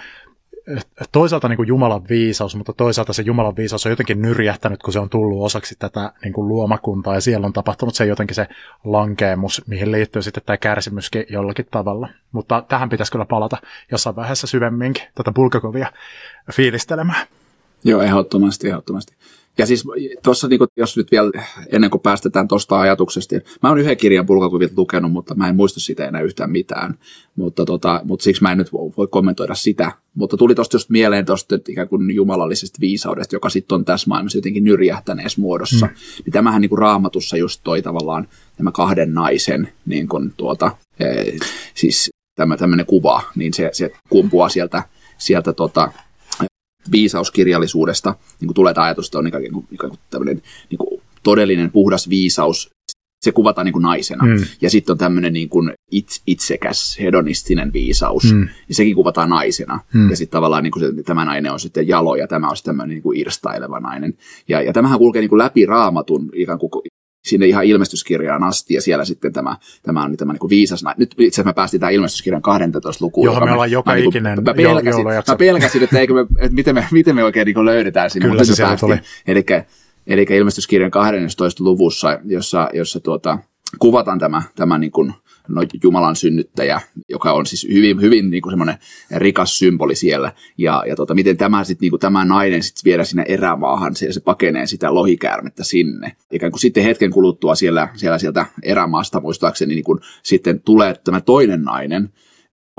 [1.11, 4.99] toisaalta niin kuin Jumalan viisaus, mutta toisaalta se Jumalan viisaus on jotenkin nyrjähtänyt, kun se
[4.99, 8.47] on tullut osaksi tätä niin kuin luomakuntaa, ja siellä on tapahtunut se jotenkin se
[8.83, 12.09] lankeemus, mihin liittyy sitten tämä kärsimyskin jollakin tavalla.
[12.31, 13.57] Mutta tähän pitäisi kyllä palata
[13.91, 15.91] jossain vaiheessa syvemminkin tätä Bulgakovia
[16.51, 17.27] fiilistelemään.
[17.83, 19.15] Joo, ehdottomasti, ehdottomasti.
[19.59, 19.83] Ja siis
[20.23, 21.31] tuossa, niin jos nyt vielä
[21.71, 25.55] ennen kuin päästetään tuosta ajatuksesta, niin mä oon yhden kirjan Bulgakovit lukenut, mutta mä en
[25.55, 26.97] muista sitä enää yhtään mitään.
[27.35, 29.91] Mutta, tota, mutta siksi mä en nyt voi kommentoida sitä.
[30.15, 34.37] Mutta tuli tuosta just mieleen tuosta ikään kuin jumalallisesta viisaudesta, joka sitten on tässä maailmassa
[34.37, 35.85] jotenkin nyrjähtäneessä muodossa.
[35.85, 35.93] Mm.
[36.25, 41.05] Niin tämähän niin kuin raamatussa just toi tavallaan tämä kahden naisen niin kuin tuota, e,
[41.73, 44.83] siis tämä tämmöinen kuva, niin se, se kumpuaa sieltä,
[45.17, 45.91] sieltä tota,
[46.91, 51.01] viisauskirjallisuudesta niin kuin tulee tämä ajatus, että on ikään kuin, ikään kuin tämmöinen niin kuin
[51.23, 52.69] todellinen puhdas viisaus,
[53.21, 54.25] se kuvataan niin kuin naisena.
[54.25, 54.45] Mm.
[54.61, 55.73] Ja sitten on tämmöinen niin kuin
[56.27, 58.47] itsekäs, hedonistinen viisaus, mm.
[58.69, 59.79] ja sekin kuvataan naisena.
[59.93, 60.09] Mm.
[60.09, 62.71] Ja sitten tavallaan niin kuin se, tämä nainen on sitten jalo, ja tämä on sitten
[62.71, 64.17] tämmöinen niin kuin irstaileva nainen.
[64.47, 66.71] Ja, ja tämähän kulkee niin kuin läpi raamatun ikään kuin
[67.25, 70.83] sinne ihan ilmestyskirjaan asti, ja siellä sitten tämä, tämä on tämä niin kuin viisas.
[70.97, 73.25] Nyt itse asiassa me päästiin tämän ilmestyskirjan 12 lukuun.
[73.25, 76.55] Johon me ollaan joka mä, niinku- ikinen mä pelkäsin, mä pelkäsin, että, eikö me, että
[76.55, 78.29] miten, me, miten me oikein niin löydetään sinne.
[78.29, 78.99] Kyllä se sieltä tuli.
[79.27, 79.45] Eli,
[80.07, 83.39] eli ilmestyskirjan 12 luvussa, jossa, jossa tuota,
[83.79, 85.13] kuvataan tämä, tämä niin kuin,
[85.47, 88.77] no, Jumalan synnyttäjä, joka on siis hyvin, hyvin niin kuin semmoinen
[89.11, 90.31] rikas symboli siellä.
[90.57, 94.13] Ja, ja tota, miten tämä, sit, niin kuin tämä nainen sitten viedä sinne erämaahan, se,
[94.13, 96.15] se pakenee sitä lohikäärmettä sinne.
[96.31, 101.21] Ikään kuin sitten hetken kuluttua siellä, siellä sieltä erämaasta muistaakseni niin kuin sitten tulee tämä
[101.21, 102.09] toinen nainen,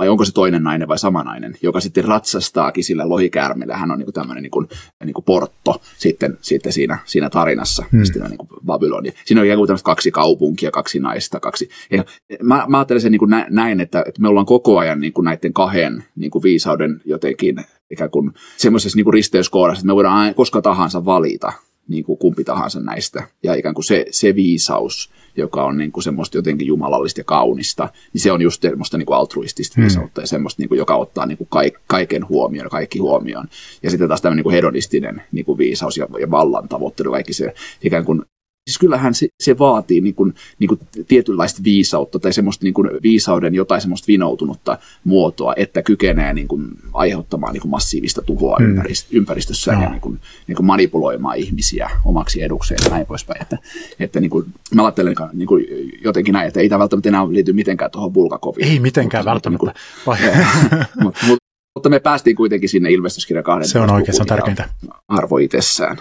[0.00, 3.76] vai onko se toinen nainen vai sama nainen, joka sitten ratsastaakin sillä lohikäärmillä.
[3.76, 4.68] Hän on niin kuin tämmöinen niin kuin,
[5.04, 8.04] niin kuin portto sitten, sitten siinä, siinä tarinassa, hmm.
[8.04, 9.12] sitten on niin kuin Babyloni.
[9.24, 11.68] Siinä on ikään kuin kaksi kaupunkia, kaksi naista, kaksi.
[11.90, 12.04] Ja
[12.42, 15.24] mä, mä ajattelen sen niin kuin näin, että, että me ollaan koko ajan niin kuin
[15.24, 20.34] näiden kahden niin kuin viisauden jotenkin ikään kuin semmoisessa niin kuin risteyskohdassa, että me voidaan
[20.34, 21.52] koska tahansa valita
[21.90, 23.28] niin kuin kumpi tahansa näistä.
[23.42, 27.88] Ja ikään kuin se, se viisaus, joka on niin kuin semmoista jotenkin jumalallista ja kaunista,
[28.12, 29.82] niin se on just semmoista niin kuin altruistista hmm.
[29.82, 31.48] viisautta ja semmoista, niin kuin, joka ottaa niin kuin
[31.86, 33.48] kaiken huomioon, kaikki huomioon.
[33.82, 37.32] Ja sitten taas tämmöinen niin kuin hedonistinen niin kuin viisaus ja, ja vallan tavoittelu, kaikki
[37.32, 38.22] se ikään kuin
[38.68, 42.90] Siis kyllähän se, se vaatii niin kuin, niin kuin tietynlaista viisautta tai semmoista niin kuin
[43.02, 48.82] viisauden jotain semmoista vinoutunutta muotoa, että kykenee niin kuin aiheuttamaan niin kuin massiivista tuhoa mm.
[49.12, 49.82] ympäristössä no.
[49.82, 53.42] ja niin kuin, niin kuin manipuloimaan ihmisiä omaksi edukseen ja näin poispäin.
[53.42, 53.58] Että,
[54.00, 55.66] että niin kuin, mä ajattelen niin kuin
[56.04, 58.68] jotenkin näin, että ei tämä välttämättä enää liity mitenkään tuohon Bulgakoviin.
[58.68, 59.66] Ei mitenkään mutta, välttämättä.
[59.66, 61.44] Niin kuin, mutta, mutta,
[61.74, 63.68] mutta me päästiin kuitenkin sinne ilmestyskirja kahden.
[63.68, 64.68] Se on oikein, se on tärkeintä.
[65.08, 65.96] Arvo itsessään.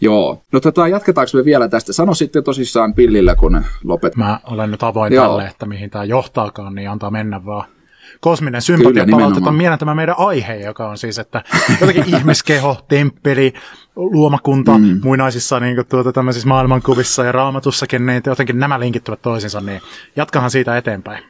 [0.00, 0.42] Joo.
[0.52, 1.92] No tota, jatketaanko me vielä tästä?
[1.92, 4.16] Sano sitten tosissaan pillillä, kun lopet.
[4.16, 5.24] Mä olen nyt avoin Joo.
[5.26, 7.68] tälle, että mihin tämä johtaakaan, niin antaa mennä vaan.
[8.20, 11.42] Kosminen sympatia palautetaan mieleen tämä meidän aihe, joka on siis, että
[11.80, 13.54] jotenkin ihmiskeho, temppeli,
[13.96, 15.00] luomakunta mm.
[15.02, 19.80] muinaisissa niin kuin, tuota, tämmöisissä maailmankuvissa ja raamatussakin, niin jotenkin nämä linkittyvät toisiinsa, niin
[20.16, 21.24] jatkahan siitä eteenpäin.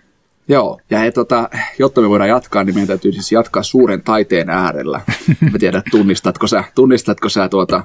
[0.49, 1.49] Joo, ja he, tota,
[1.79, 5.01] jotta me voidaan jatkaa, niin meidän täytyy siis jatkaa suuren taiteen äärellä.
[5.53, 7.85] Mä tiedän, tunnistatko sä, tunnistatko sä tuota,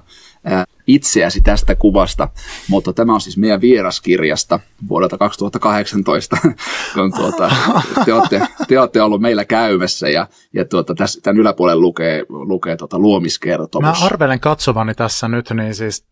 [0.87, 2.29] itseäsi tästä kuvasta,
[2.67, 6.37] mutta tämä on siis meidän vieraskirjasta vuodelta 2018,
[6.93, 7.51] kun tuota,
[8.05, 12.77] te, olette, te olette ollut meillä käymässä ja, ja tuota, tässä, tämän yläpuolella lukee, lukee
[12.77, 13.99] tuota luomiskertomus.
[13.99, 16.05] Mä arvelen katsovani tässä nyt, niin siis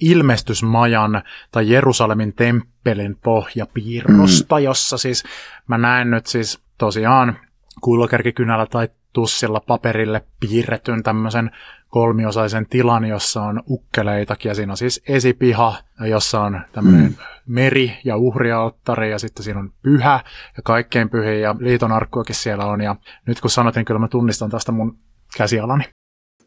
[0.00, 4.64] ilmestysmajan tai Jerusalemin temppelin pohjapiirrosta, mm.
[4.64, 5.24] jossa siis
[5.68, 7.38] mä näen nyt siis tosiaan
[7.80, 11.50] kulkärkikynällä tai tussilla paperille piirretyn tämmöisen
[11.88, 17.14] kolmiosaisen tilan, jossa on ukkeleitakin ja siinä on siis esipiha, jossa on tämmöinen mm.
[17.46, 20.20] meri ja uhrialttari ja sitten siinä on pyhä
[20.56, 22.96] ja kaikkein pyhin ja liiton arkkuakin siellä on ja
[23.26, 24.98] nyt kun sanotin, kyllä mä tunnistan tästä mun
[25.36, 25.84] käsialani.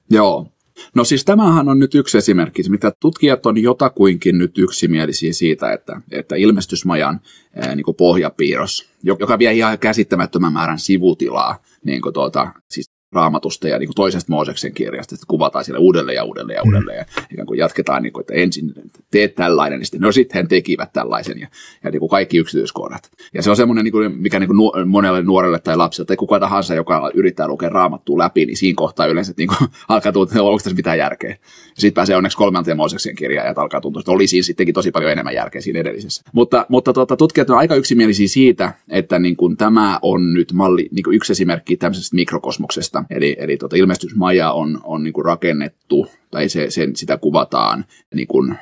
[0.10, 0.48] Joo,
[0.96, 6.02] No siis tämähän on nyt yksi esimerkki, mitä tutkijat on jotakuinkin nyt yksimielisiä siitä, että,
[6.12, 7.22] että ilmestysmajan
[7.56, 13.80] ää, niin pohjapiirros, joka vie ihan käsittämättömän määrän sivutilaa niin kuin tuota, siis raamatusta ja
[13.80, 16.68] niin kuin toisesta Mooseksen kirjasta, että kuvataan siellä uudelleen ja uudelleen ja mm.
[16.68, 18.74] uudelleen ja ikään kuin jatketaan, niin kuin, että ensin
[19.12, 21.48] teet tällainen, niin sitten no sitten he tekivät tällaisen ja,
[21.84, 23.12] ja niin kuin kaikki yksityiskohdat.
[23.34, 26.40] Ja se on semmoinen, niin kuin, mikä niin kuin monelle nuorelle tai lapselle tai kuka
[26.40, 30.44] tahansa, joka yrittää lukea raamattua läpi, niin siinä kohtaa yleensä niin kuin, alkaa tuntua, että
[30.44, 31.30] onko tässä mitään järkeä.
[31.30, 31.38] Ja
[31.76, 35.12] sitten pääsee onneksi kolmanteen Mooseksen kirjaan ja alkaa tuntua, että oli siinä sittenkin tosi paljon
[35.12, 36.24] enemmän järkeä siinä edellisessä.
[36.34, 40.90] Mutta, mutta tuota, tutkijat on aika yksimielisiä siitä, että niin kuin, tämä on nyt malli,
[40.92, 46.08] niin kuin yksi esimerkki tämmöisestä mikrokosmoksesta, Eli, eli tota, ilmestysmaja on, on niin kuin rakennettu,
[46.32, 47.86] tai se, sen, sitä kuvataan
[48.16, 48.56] niin kuin,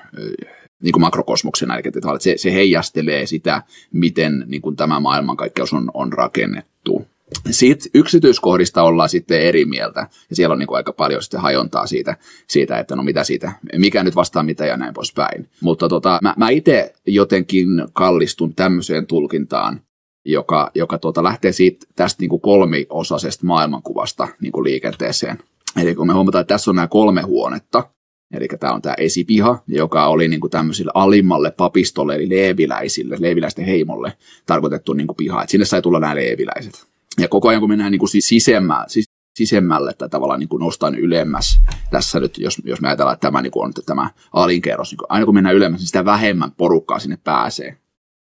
[0.84, 3.62] niin kuin makrokosmoksena, eli että se, se heijastelee sitä,
[3.94, 7.08] miten niin kuin tämä maailmankaikkeus on, on rakennettu.
[7.50, 11.88] Sitten yksityiskohdista ollaan sitten eri mieltä, ja siellä on niin kuin aika paljon sitten hajontaa
[11.88, 15.50] siitä, siitä, että no mitä siitä, mikä nyt vastaa mitä ja näin poispäin.
[15.62, 19.82] Mutta tota, mä, mä itse jotenkin kallistun tämmöiseen tulkintaan,
[20.26, 25.38] joka, joka tota, lähtee siitä tästä niin kuin kolmiosaisesta maailmankuvasta niin kuin liikenteeseen.
[25.82, 27.90] Eli kun me huomataan, että tässä on nämä kolme huonetta,
[28.34, 33.66] Eli tämä on tämä esipiha, joka oli niin kuin tämmöisille alimmalle papistolle, eli leeviläisille, leeviläisten
[33.66, 34.14] heimolle
[34.46, 35.42] tarkoitettu niin kuin piha.
[35.42, 36.86] Että sinne sai tulla nämä leeviläiset.
[37.20, 39.06] Ja koko ajan kun mennään niin kuin sisemmälle, siis
[39.38, 43.42] sisemmälle tai tavallaan niin kuin nostan ylemmäs, tässä nyt, jos, jos me ajatellaan, että tämä
[43.42, 47.00] niin kuin on tämä alinkerros, niin kuin, aina kun mennään ylemmäs, niin sitä vähemmän porukkaa
[47.00, 47.78] sinne pääsee.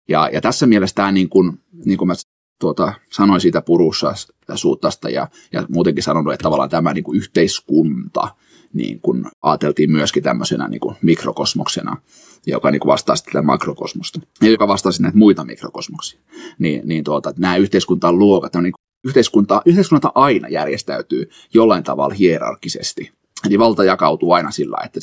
[0.08, 2.14] Ja, ja tässä mielessä tämä, niin kuin, niin kuin mä
[2.60, 4.14] tuota, sanoin siitä purussa
[4.56, 8.36] suuttasta ja, ja muutenkin sanonut, että tavallaan tämä niin kuin yhteiskunta,
[8.74, 11.98] niin kuin ajateltiin myöskin tämmöisenä niin kuin mikrokosmoksena,
[12.46, 16.20] joka niin kuin vastaa sitten makrokosmosta, ja joka vastaa näitä muita mikrokosmoksia.
[16.60, 23.12] Niin, niin tuota, nämä yhteiskuntaan luokat, niin yhteiskunta, yhteiskunta aina järjestäytyy jollain tavalla hierarkisesti.
[23.46, 25.00] Eli valta jakautuu aina sillä, että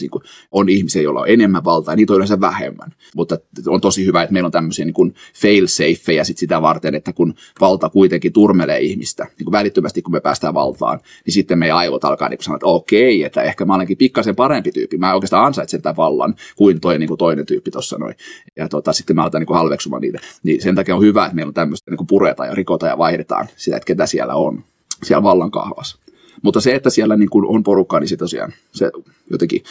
[0.52, 2.92] on ihmisiä, joilla on enemmän valtaa ja niitä on yleensä vähemmän.
[3.16, 7.34] Mutta on tosi hyvä, että meillä on tämmöisiä niin fail-safeja sit sitä varten, että kun
[7.60, 12.04] valta kuitenkin turmelee ihmistä, niin kuin välittömästi kun me päästään valtaan, niin sitten meidän aivot
[12.04, 14.98] alkaa niin sanoa, että okei, että ehkä mä olenkin pikkasen parempi tyyppi.
[14.98, 18.14] Mä oikeastaan ansaitsen tämän vallan kuin toi, niin kuin toinen tyyppi tuossa noin.
[18.56, 20.18] Ja tota, sitten mä aletaan niin halveksumaan niitä.
[20.42, 23.48] Niin sen takia on hyvä, että meillä on tämmöistä niin puretaan ja rikotaan ja vaihdetaan
[23.56, 24.64] sitä, että ketä siellä on
[25.02, 26.03] siellä vallan kahvassa.
[26.44, 28.90] Mutta se, että siellä niin kuin on porukkaa, niin se tosiaan se
[29.30, 29.62] jotenkin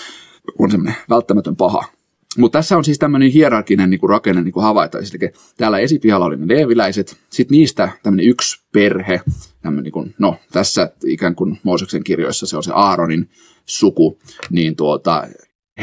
[0.60, 1.84] on semmoinen välttämätön paha.
[2.38, 5.18] Mutta tässä on siis tämmöinen hierarkinen niin kuin rakenne niin kuin havaittavissa.
[5.22, 9.22] Eli täällä esipihalla oli ne leeviläiset, sitten niistä tämmöinen yksi perhe,
[9.62, 13.30] tämmöinen, niin kuin, no tässä ikään kuin Mooseksen kirjoissa se on se Aaronin
[13.66, 15.28] suku, niin tuota,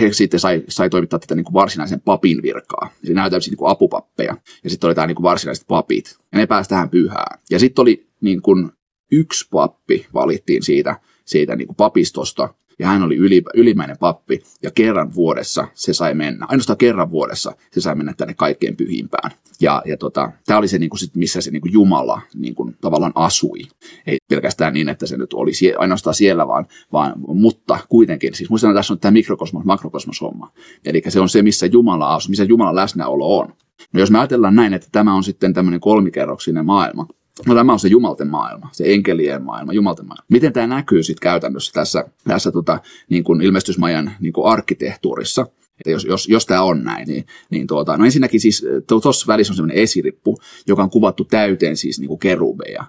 [0.00, 2.90] he sitten sai, sai toimittaa tätä niin kuin varsinaisen papin virkaa.
[3.04, 4.36] Eli nämä tämmöisiä niin kuin apupappeja.
[4.64, 6.16] Ja sitten oli tämä niin kuin varsinaiset papit.
[6.32, 7.38] Ja ne pääsi tähän pyhään.
[7.50, 8.72] Ja sitten oli niin kuin
[9.10, 14.70] yksi pappi valittiin siitä, siitä niin kuin papistosta, ja hän oli yli, ylimäinen pappi, ja
[14.70, 19.30] kerran vuodessa se sai mennä, ainoastaan kerran vuodessa se sai mennä tänne kaikkein pyhimpään.
[19.60, 22.54] Ja, ja tota, tämä oli se, niin kuin sit, missä se niin kuin Jumala niin
[22.54, 23.62] kuin, tavallaan asui.
[24.06, 28.50] Ei pelkästään niin, että se nyt oli sie, ainoastaan siellä, vaan, vaan mutta kuitenkin, siis
[28.50, 30.52] muistan, tässä on tämä mikrokosmos, makrokosmos homma.
[30.84, 33.52] Eli se on se, missä Jumala asuu, missä Jumalan läsnäolo on.
[33.92, 37.06] No jos me ajatellaan näin, että tämä on sitten tämmöinen kolmikerroksinen maailma,
[37.46, 40.24] No tämä on se jumalten maailma, se enkelien maailma, jumalten maailma.
[40.28, 45.46] Miten tämä näkyy sitten käytännössä tässä, tässä tota, niin kuin ilmestysmajan niin kuin arkkitehtuurissa?
[45.80, 49.52] Että jos, jos, jos tämä on näin, niin, niin tuota, no ensinnäkin siis tuossa välissä
[49.52, 52.84] on sellainen esirippu, joka on kuvattu täyteen siis niin kuin kerubeja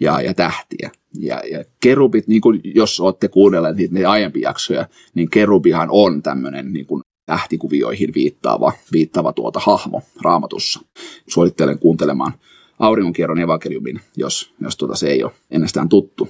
[0.00, 0.90] ja, ja tähtiä.
[1.18, 6.72] Ja, ja kerubit, niin kuin jos olette kuunnelleet niitä, aiempia jaksoja, niin kerubihan on tämmöinen
[6.72, 10.80] niin kuin tähtikuvioihin viittaava, viittaava tuota hahmo raamatussa.
[11.28, 12.32] Suosittelen kuuntelemaan
[12.78, 16.28] auringonkierron evankeliumin, jos, jos tuota se ei ole ennestään tuttu.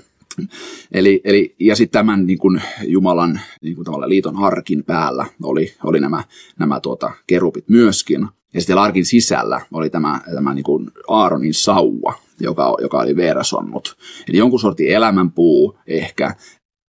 [0.92, 6.00] Eli, eli, ja sitten tämän niin kuin Jumalan niin kuin liiton arkin päällä oli, oli
[6.00, 6.24] nämä,
[6.58, 8.28] nämä tuota, kerupit myöskin.
[8.54, 13.96] Ja sitten arkin sisällä oli tämä, tämä niin kuin Aaronin sauva, joka, joka oli verasonnut.
[14.28, 16.34] Eli jonkun sortin elämänpuu ehkä,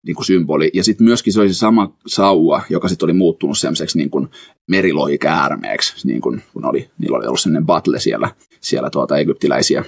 [0.05, 0.71] niin kuin symboli.
[0.73, 4.27] Ja sitten myöskin se oli se sama sauva, joka sitten oli muuttunut semmoiseksi niin kuin
[4.67, 9.85] merilohikäärmeeksi, niin kuin, kun oli, niillä oli ollut sellainen battle siellä, siellä tuota egyptiläisiä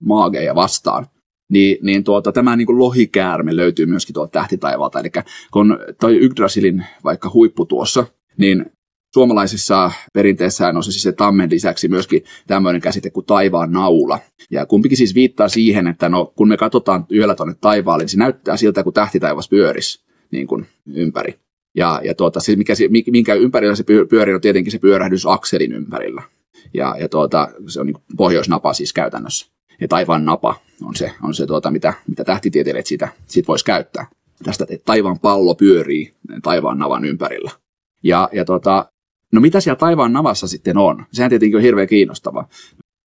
[0.00, 1.06] maageja vastaan.
[1.52, 5.00] Niin, niin tuota, tämä niin kuin lohikäärme löytyy myöskin tuolta tähtitaivalta.
[5.00, 5.10] Eli
[5.52, 8.66] kun toi Yggdrasilin vaikka huippu tuossa, niin
[9.14, 14.18] suomalaisessa perinteessä on se siis se tammen lisäksi myöskin tämmöinen käsite kuin taivaan naula.
[14.50, 18.18] Ja kumpikin siis viittaa siihen, että no, kun me katsotaan yöllä tuonne taivaalle, niin se
[18.18, 21.34] näyttää siltä, kun tähtitaivas pyörisi niin kuin ympäri.
[21.76, 22.74] Ja, ja tuota, se, mikä,
[23.10, 26.22] minkä ympärillä se pyörii, on tietenkin se pyörähdys akselin ympärillä.
[26.74, 29.46] Ja, ja tuota, se on niin pohjoisnapa siis käytännössä.
[29.80, 34.06] Ja taivaan napa on se, on se tuota, mitä, mitä tähtitieteilijät siitä, siitä voisi käyttää.
[34.44, 37.50] Tästä, taivaan pallo pyörii taivaan navan ympärillä.
[38.02, 38.86] Ja, ja tuota,
[39.32, 41.04] no mitä siellä taivaan navassa sitten on?
[41.12, 42.48] Sehän tietenkin on hirveän kiinnostava.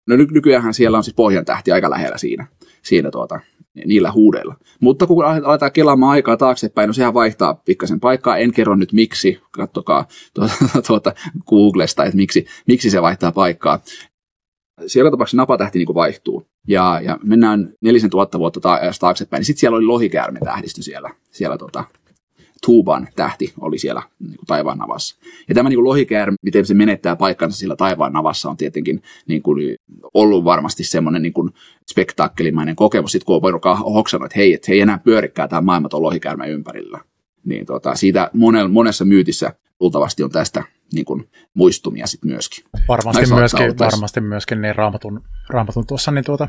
[0.07, 2.47] No ny- nykyään siellä on siis pohjan tähti aika lähellä siinä,
[2.81, 3.39] siinä tuota,
[3.86, 4.55] niillä huudeilla.
[4.79, 8.38] Mutta kun aletaan kelaamaan aikaa taaksepäin, no sehän vaihtaa pikkasen paikkaa.
[8.38, 10.53] En kerro nyt miksi, kattokaa tuota,
[10.88, 11.13] tuota
[11.47, 13.79] Googlesta, että miksi, miksi se vaihtaa paikkaa.
[14.88, 16.47] Siellä tapauksessa napatähti niin vaihtuu.
[16.67, 18.60] Ja, ja mennään nelisen tuhatta vuotta
[18.99, 21.84] taaksepäin, niin sitten siellä oli lohikäärme tähdistö siellä, siellä tota,
[22.65, 25.17] Tuuban tähti oli siellä niin kuin taivaan navassa.
[25.50, 29.41] Ja tämä niin kuin lohikäärme, miten se menettää paikkansa sillä taivaan navassa, on tietenkin niin
[29.41, 29.76] kuin
[30.13, 31.50] ollut varmasti semmoinen niin kuin
[31.91, 33.62] spektaakkelimainen kokemus, sitten kun on voinut
[33.93, 37.00] hoksannut, että hei, että he ei enää pyörikään tämä maailma tuon lohikäärmeen ympärillä.
[37.45, 42.65] niin tota, siitä monen, monessa myytissä luultavasti on tästä niin kuin, muistumia sitten myöskin.
[42.88, 46.47] Varmasti myöskin, varmasti myöskin niin raamatun, raamatun tuossa niin tuota,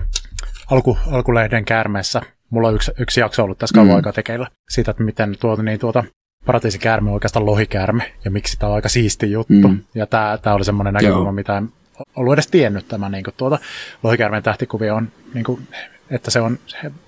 [0.70, 2.22] alku, alkulehden käärmeessä.
[2.52, 3.96] Mulla on yksi, yksi jakso ollut tässä kauan mm.
[3.96, 6.04] aikaa tekeillä siitä, että miten tuota, niin tuota,
[6.46, 9.68] paratiisikäärme on oikeastaan lohikäärme ja miksi tämä on aika siisti juttu.
[9.68, 9.80] Mm.
[9.94, 11.32] Ja tämä, tämä oli semmoinen näkökulma, Joo.
[11.32, 11.68] mitä en
[12.16, 13.58] ollut edes tiennyt tämä niin kuin, tuota,
[14.02, 15.68] lohikäärmeen tähtikuvio on, niin kuin,
[16.10, 16.58] että se on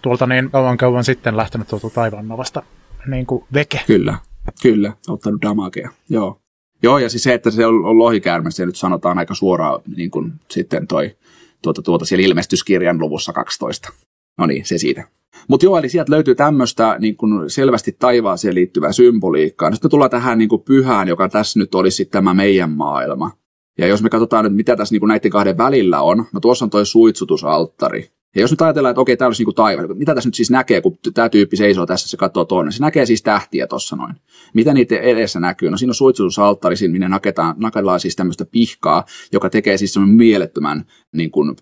[0.03, 2.63] tuolta niin kauan kauan sitten lähtenyt tuolta taivaannavasta
[3.07, 3.81] niin kuin veke.
[3.87, 4.19] Kyllä,
[4.63, 6.41] kyllä, ottanut damakea, joo.
[6.83, 10.11] Joo, ja siis se, että se on, on lohikäärme, se nyt sanotaan aika suoraan niin
[10.11, 11.17] kuin sitten toi,
[11.63, 13.93] tuota, tuota siellä ilmestyskirjan luvussa 12.
[14.39, 15.05] No niin, se siitä.
[15.49, 19.73] Mutta joo, eli sieltä löytyy tämmöistä niin kun selvästi taivaaseen liittyvää symboliikkaa.
[19.73, 23.31] Sitten tullaan tähän niin pyhään, joka tässä nyt olisi tämä meidän maailma.
[23.79, 26.71] Ja jos me katsotaan nyt, mitä tässä niin näiden kahden välillä on, no tuossa on
[26.71, 28.11] toi suitsutusalttari.
[28.35, 30.81] Ja jos nyt ajatellaan, että okei, tämä olisi niin taivaan, mitä tässä nyt siis näkee,
[30.81, 32.73] kun tämä tyyppi seisoo tässä, se katsoo toinen.
[32.73, 34.15] Se näkee siis tähtiä tuossa noin.
[34.55, 35.71] Mitä niitä edessä näkyy?
[35.71, 40.85] No siinä on suitsutusalttari, minne naketaan, nakellaan siis tämmöistä pihkaa, joka tekee siis semmoinen mielettömän
[41.13, 41.57] niin kuin,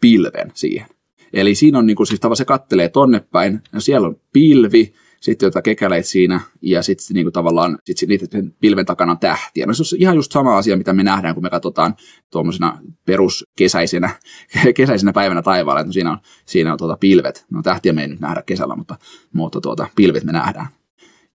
[0.00, 0.86] pilven siihen.
[1.34, 4.92] Eli siinä on niin kuin, siis tavallaan se kattelee tonne päin, ja siellä on pilvi,
[5.20, 8.26] sitten jota kekäleet siinä, ja sitten niin kuin tavallaan sit niitä
[8.60, 9.66] pilven takana on tähtiä.
[9.66, 11.94] No se on ihan just sama asia, mitä me nähdään, kun me katsotaan
[12.30, 14.10] tuommoisena peruskesäisenä
[14.76, 17.44] kesäisenä päivänä taivaalla, että siinä on, siinä on tuota pilvet.
[17.50, 18.96] No tähtiä me ei nyt nähdä kesällä, mutta,
[19.32, 20.66] mutta tuota, pilvet me nähdään.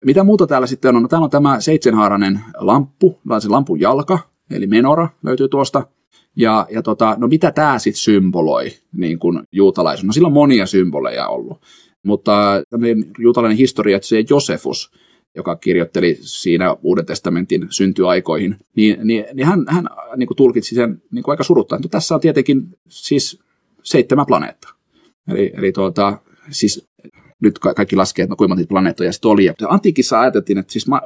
[0.06, 1.02] Mitä muuta täällä sitten on?
[1.02, 4.20] No, täällä on tämä seitsemänhaarainen lamppu, se lampun jalka,
[4.52, 5.88] eli menora löytyy tuosta.
[6.36, 10.06] Ja, ja tota, no mitä tämä sitten symboloi niin kuin juutalaisuus?
[10.06, 11.62] No sillä on monia symboleja ollut,
[12.04, 12.64] mutta
[13.20, 14.92] juutalainen historia, että se Josefus,
[15.36, 21.02] joka kirjoitteli siinä Uuden testamentin syntyaikoihin, niin, niin, niin hän, hän niin kuin tulkitsi sen
[21.12, 21.82] niin kuin aika suruttain.
[21.82, 23.40] No, tässä on tietenkin siis
[23.84, 24.72] seitsemän planeettaa.
[25.28, 26.20] Eli, eli tuota,
[26.50, 26.88] siis
[27.46, 29.46] nyt kaikki laskee, että no kuinka monta planeettoja sitten oli.
[29.46, 31.02] Ja antiikissa ajateltiin, että siis ma,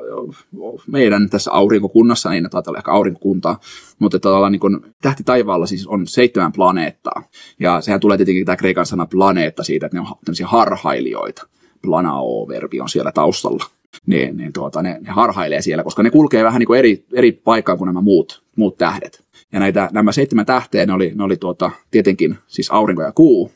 [0.88, 3.60] meidän tässä aurinkokunnassa, niin ajatellaan ehkä aurinkokuntaa,
[4.00, 7.24] mutta että ollaan niin tähti taivaalla siis on seitsemän planeettaa.
[7.60, 11.48] Ja sehän tulee tietenkin tämä kreikan sana planeetta siitä, että ne on tämmöisiä harhailijoita.
[11.82, 13.66] Planao-verbi on siellä taustalla.
[14.06, 17.32] Niin, niin tuota, ne, ne, harhailee siellä, koska ne kulkee vähän niin kuin eri, eri
[17.32, 19.24] paikkaan kuin nämä muut, muut tähdet.
[19.52, 23.52] Ja näitä, nämä seitsemän tähteä, ne oli, ne oli tuota, tietenkin siis aurinko ja kuu,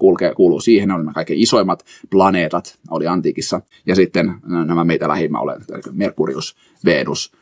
[0.00, 4.34] kulkee, kuuluu siihen, ne oli nämä kaikkein isoimmat planeetat, oli antiikissa, ja sitten
[4.66, 7.32] nämä meitä lähimmä olevat, Merkurius, Venus,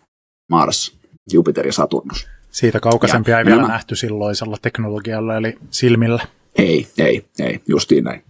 [0.50, 0.98] Mars,
[1.32, 2.28] Jupiter ja Saturnus.
[2.50, 3.72] Siitä kaukaisempia ja, ei vielä nämä...
[3.72, 6.26] nähty silloisella teknologialla, eli silmillä.
[6.58, 8.24] Ei, ei, ei, justiin näin.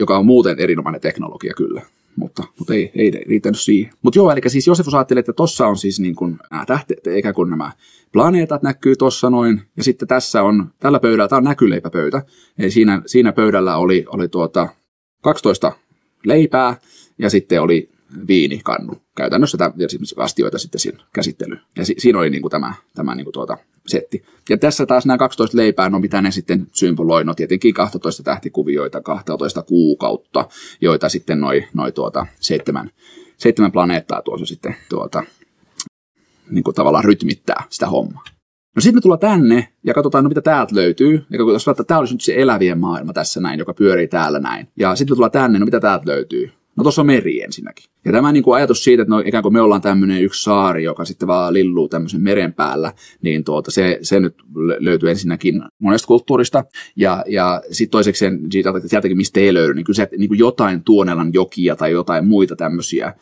[0.00, 1.82] Joka on muuten erinomainen teknologia kyllä
[2.18, 3.92] mutta, mutta ei, ei riittänyt siihen.
[4.02, 7.32] Mutta joo, eli siis Josefus ajatteli, että tuossa on siis niin kuin nämä tähteet, eikä
[7.32, 7.72] kun nämä
[8.12, 12.22] planeetat näkyy tuossa noin, ja sitten tässä on, tällä pöydällä, tämä on näkyleipäpöytä,
[12.58, 14.68] eli siinä, siinä pöydällä oli, oli tuota
[15.22, 15.72] 12
[16.24, 16.76] leipää,
[17.18, 17.90] ja sitten oli
[18.28, 18.92] viinikannu.
[19.16, 19.72] Käytännössä tämä,
[20.16, 21.58] astioita sitten siinä käsittely.
[21.76, 24.24] Ja si, siinä oli niin kuin tämä, tämä niin kuin tuota, setti.
[24.50, 29.00] Ja tässä taas nämä 12 leipää, no mitä ne sitten symboloi, no tietenkin 12 tähtikuvioita,
[29.00, 30.48] 12 kuukautta,
[30.80, 32.90] joita sitten noin noi tuota, seitsemän,
[33.36, 35.22] seitsemän planeettaa tuossa sitten tuota,
[36.50, 38.24] niin kuin tavallaan rytmittää sitä hommaa.
[38.76, 41.24] No sitten me tullaan tänne ja katsotaan, no mitä täältä löytyy.
[41.30, 44.68] Ja jos että tämä olisi nyt se elävien maailma tässä näin, joka pyörii täällä näin.
[44.76, 46.50] Ja sitten me tullaan tänne, no mitä täältä löytyy.
[46.78, 47.90] No tuossa on meri ensinnäkin.
[48.04, 50.84] Ja tämä niin kuin ajatus siitä, että no, ikään kuin me ollaan tämmöinen yksi saari,
[50.84, 54.34] joka sitten vaan lilluu tämmöisen meren päällä, niin tuota, se, se nyt
[54.78, 56.64] löytyy ensinnäkin monesta kulttuurista.
[56.96, 60.84] Ja, ja sitten toiseksi siitä, sieltäkin mistä ei löydy, niin kyllä se, niin kuin jotain
[60.84, 63.14] Tuonelan jokia tai jotain muita tämmöisiä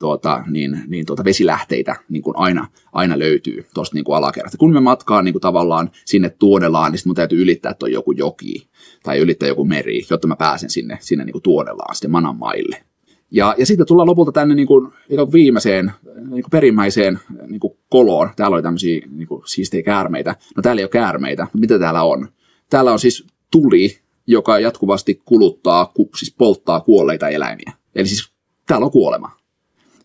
[0.00, 4.58] tuota, niin, niin tuota vesilähteitä niin kuin aina, aina löytyy tuosta niin alakerrasta.
[4.58, 8.12] Kun me matkaan niin kuin tavallaan sinne Tuonelaan, niin sitten mun täytyy ylittää tuo joku
[8.12, 8.68] joki
[9.02, 12.89] tai ylittää joku meri, jotta mä pääsen sinne, sinne niin kuin Tuonelaan, sitten Manan maille.
[13.30, 14.92] Ja, ja sitten tullaan lopulta tänne niin kuin,
[15.32, 18.30] viimeiseen, niin kuin perimmäiseen niin kuin koloon.
[18.36, 20.36] Täällä oli tämmöisiä niin kuin, siistejä käärmeitä.
[20.56, 22.28] No täällä ei ole käärmeitä, mitä täällä on?
[22.70, 27.72] Täällä on siis tuli, joka jatkuvasti kuluttaa, ku, siis polttaa kuolleita eläimiä.
[27.94, 28.32] Eli siis
[28.66, 29.36] täällä on kuolema.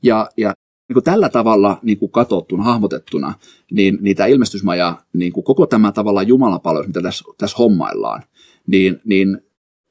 [0.03, 0.53] Ja, ja
[0.89, 3.33] niin kuin tällä tavalla niin kuin katsottuna, hahmotettuna,
[3.71, 8.23] niin, niin tämä ilmestysmaja, niin kuin koko tämä tavallaan Jumalapalvelus, mitä tässä, tässä hommaillaan,
[8.67, 9.41] niin, niin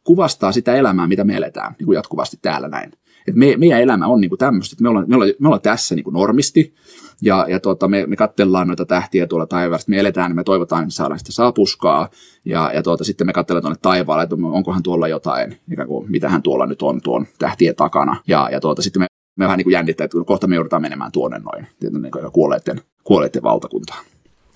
[0.04, 2.92] kuvastaa sitä elämää, mitä me eletään niin kuin jatkuvasti täällä näin.
[3.28, 5.94] Et me, meidän elämä on niinku tämmöistä, että me ollaan, me ollaan, me ollaan tässä
[5.94, 6.74] niinku normisti,
[7.22, 10.82] ja, ja tota, me, me katsellaan noita tähtiä tuolla taivaasta, me eletään, niin me toivotaan,
[10.82, 12.08] että me saadaan sitä saapuskaa,
[12.44, 16.42] ja, ja tuota, sitten me katsellaan tuonne taivaalle, että onkohan tuolla jotain, ikään kuin, mitähän
[16.42, 19.06] tuolla nyt on tuon tähtien takana, ja, ja tuota, sitten me,
[19.36, 22.80] me vähän niin kuin jännittää, että kohta me joudutaan menemään tuonne noin, niin kuin kuolleiden,
[23.04, 24.04] kuolleiden valtakuntaan.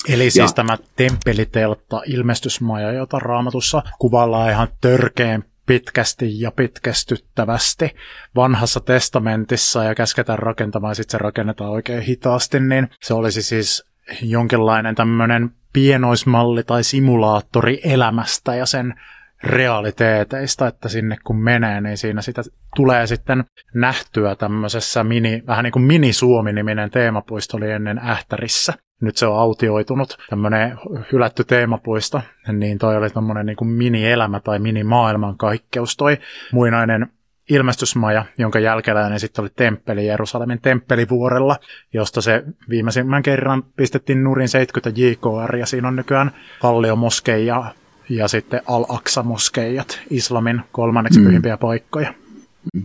[0.08, 7.94] Eli siis ja, tämä temppeliteltta, ilmestysmaja, jota raamatussa kuvaillaan ihan törkeen pitkästi ja pitkästyttävästi
[8.36, 13.84] vanhassa testamentissa ja käsketään rakentamaan, sitten se rakennetaan oikein hitaasti, niin se olisi siis
[14.22, 18.94] jonkinlainen tämmöinen pienoismalli tai simulaattori elämästä ja sen
[19.42, 22.42] realiteeteista, että sinne kun menee, niin siinä sitä
[22.76, 23.44] tulee sitten
[23.74, 28.74] nähtyä tämmöisessä mini, vähän niin kuin mini-Suomi-niminen teemapuisto oli ennen Ähtärissä.
[29.00, 30.78] Nyt se on autioitunut, tämmöinen
[31.12, 32.22] hylätty teemapuisto,
[32.52, 36.18] niin toi oli tämmöinen niin kuin mini-elämä tai mini-maailmankaikkeus, toi
[36.52, 37.06] muinainen
[37.50, 41.56] ilmestysmaja, jonka jälkeläinen sitten oli temppeli Jerusalemin temppelivuorella,
[41.92, 46.30] josta se viimeisimmän kerran pistettiin nurin 70 JKR, ja siinä on nykyään
[46.60, 47.74] Kallio-moskeija
[48.08, 51.26] ja sitten Al-Aqsa-moskeijat, islamin kolmanneksi mm.
[51.26, 52.14] pyhimpiä paikkoja.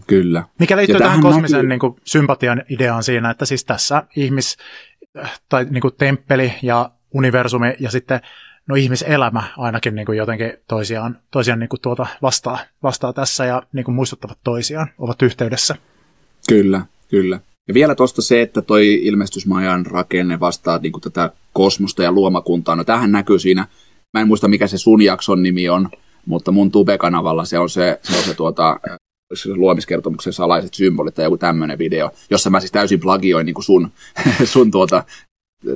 [0.07, 0.43] Kyllä.
[0.59, 1.69] Mikä liittyy tähän kosmisen näkyy...
[1.69, 4.57] niin kuin, sympatian ideaan siinä, että siis tässä ihmis,
[5.49, 8.21] tai niin kuin, temppeli ja universumi ja sitten
[8.67, 13.63] no ihmiselämä ainakin niin kuin jotenkin toisiaan, toisiaan niin kuin tuota vastaa, vastaa tässä ja
[13.73, 15.75] niin kuin muistuttavat toisiaan, ovat yhteydessä.
[16.49, 17.39] Kyllä, kyllä.
[17.67, 22.75] Ja vielä tuosta se, että toi ilmestysmajan rakenne vastaa niin kuin tätä kosmosta ja luomakuntaa.
[22.75, 23.67] No tähän näkyy siinä,
[24.13, 25.89] mä en muista mikä se sun jakson nimi on,
[26.25, 28.79] mutta mun Tube-kanavalla se on se, se, on se tuota,
[29.55, 33.91] luomiskertomuksen salaiset symbolit tai joku tämmöinen video, jossa mä siis täysin plagioin niin kuin sun,
[34.43, 35.03] sun tuota,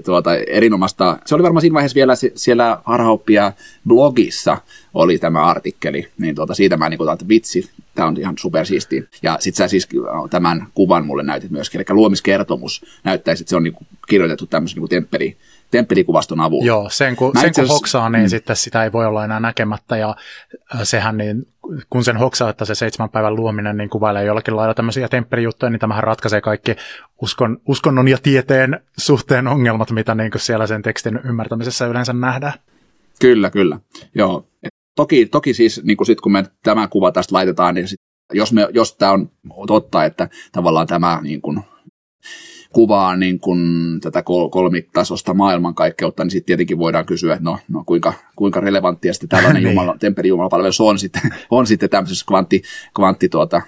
[0.05, 3.51] tuota, erinomaista, se oli varmaan siinä vaiheessa vielä siellä harhaoppia
[3.87, 4.57] blogissa
[4.93, 9.03] oli tämä artikkeli, niin tuota, siitä mä niin kuin, että vitsi, tämä on ihan supersiistiä.
[9.21, 9.89] Ja sitten sä siis
[10.29, 14.75] tämän kuvan mulle näytit myöskin, eli luomiskertomus näyttäisi, että se on niin kuin, kirjoitettu tämmöisen
[14.75, 15.37] niin kuin temppeli,
[15.71, 16.65] temppelikuvaston avulla.
[16.65, 18.29] Joo, sen kun, sen kun hoksaa, niin mm.
[18.29, 20.15] sitten sitä ei voi olla enää näkemättä, ja
[20.75, 21.47] äh, sehän niin,
[21.89, 25.79] kun sen hoksaa, että se seitsemän päivän luominen niin kuvailee jollakin lailla tämmöisiä temppelijuttuja, niin
[25.79, 26.75] tämähän ratkaisee kaikki
[27.21, 32.53] uskon, uskonnon ja tieteen suhteen ongelmat, mitä niin kuin siellä sen tekstin ymmärtämisessä yleensä nähdään.
[33.21, 33.79] Kyllä, kyllä.
[34.15, 34.47] Joo.
[34.95, 37.99] Toki, toki siis niin kuin sit, kun me tämä kuva tästä laitetaan, niin sit,
[38.33, 39.29] jos, me, jos tämä on
[39.67, 41.61] totta, että tavallaan tämä niin kuin,
[42.73, 43.61] kuvaa niin kuin
[44.01, 49.29] tätä kolmitasosta maailmankaikkeutta, niin sitten tietenkin voidaan kysyä, että no, no kuinka, kuinka relevanttia sitten
[49.29, 49.71] tällainen niin.
[49.71, 52.61] jumala, temppelijumalapalvelus on sitten, on sitten tämmöisessä kvantti,
[52.95, 53.61] kvantti tuota,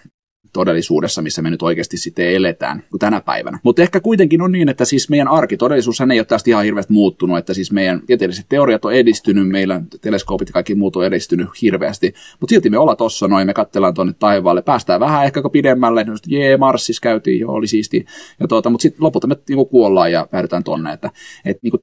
[0.60, 3.60] todellisuudessa, missä me nyt oikeasti sitten eletään kuin tänä päivänä.
[3.64, 7.38] Mutta ehkä kuitenkin on niin, että siis meidän arkitodellisuus ei ole tästä ihan hirveästi muuttunut,
[7.38, 12.14] että siis meidän tieteelliset teoriat on edistynyt, meillä teleskoopit ja kaikki muut on edistynyt hirveästi,
[12.39, 16.14] mutta silti me ollaan tossa noin, me katsellaan tuonne taivaalle, päästään vähän ehkä pidemmälle, että
[16.28, 18.05] jee, Marsissa käytiin, joo, oli siisti,
[18.39, 21.12] ja tuota, mutta sitten lopulta me niinku kuollaan ja päädytään tonne, että
[21.45, 21.78] et, niinku,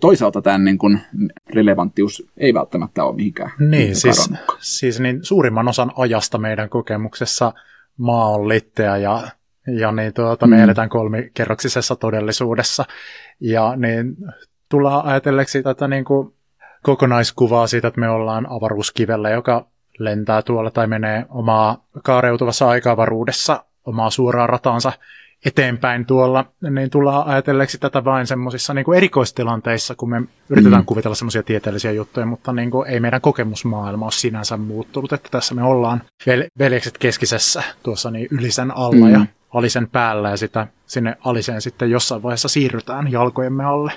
[0.00, 1.00] toisaalta tämän niin kuin
[1.54, 3.50] relevanttius ei välttämättä ole mihinkään.
[3.58, 4.30] Niin, siis,
[4.60, 7.52] siis niin suurimman osan ajasta meidän kokemuksessa
[8.02, 9.20] maa on litteä ja,
[9.78, 10.62] ja niin tuota, me mm.
[10.62, 12.84] eletään kolmikerroksisessa todellisuudessa.
[13.40, 14.16] Ja niin
[14.68, 16.34] tullaan ajatelleeksi tätä niin kuin
[16.82, 19.66] kokonaiskuvaa siitä, että me ollaan avaruuskivellä, joka
[19.98, 24.92] lentää tuolla tai menee omaa kaareutuvassa aikavaruudessa omaa suoraa rataansa
[25.44, 30.86] eteenpäin tuolla, niin tullaan ajatelleeksi tätä vain semmoisissa niin erikoistilanteissa, kun me yritetään mm.
[30.86, 35.54] kuvitella semmoisia tieteellisiä juttuja, mutta niin kuin, ei meidän kokemusmaailma ole sinänsä muuttunut, että tässä
[35.54, 39.12] me ollaan vel- veljekset keskisessä tuossa niin ylisen alla mm.
[39.12, 43.92] ja alisen päällä ja sitä sinne aliseen sitten jossain vaiheessa siirrytään jalkojemme alle.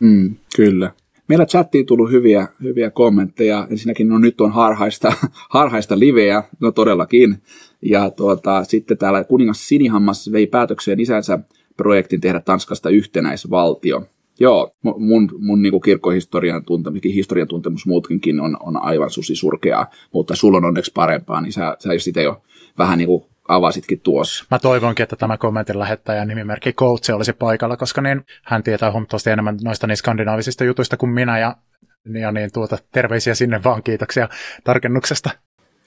[0.00, 0.92] Mm, kyllä.
[1.28, 3.66] Meillä chattiin tullut hyviä, hyviä kommentteja.
[3.70, 5.12] Ensinnäkin no nyt on harhaista,
[5.54, 7.42] harhaista liveä, no todellakin.
[7.82, 11.38] Ja tuota, sitten täällä kuningas Sinihammas vei päätökseen isänsä
[11.76, 14.06] projektin tehdä Tanskasta yhtenäisvaltio.
[14.40, 20.36] Joo, mun, mun niin kirkkohistorian tuntemus, historian tuntemus muutkin on, on aivan susi surkeaa, mutta
[20.36, 22.42] sulla on onneksi parempaa, niin sä, sä sitä jo
[22.78, 24.44] vähän niin kuin avasitkin tuossa.
[24.50, 29.30] Mä toivonkin, että tämä kommentin lähettäjä nimimerkki Coach olisi paikalla, koska niin hän tietää huomattavasti
[29.30, 31.56] enemmän noista niin skandinaavisista jutuista kuin minä, ja,
[32.20, 34.28] ja niin tuota, terveisiä sinne vaan, kiitoksia
[34.64, 35.30] tarkennuksesta.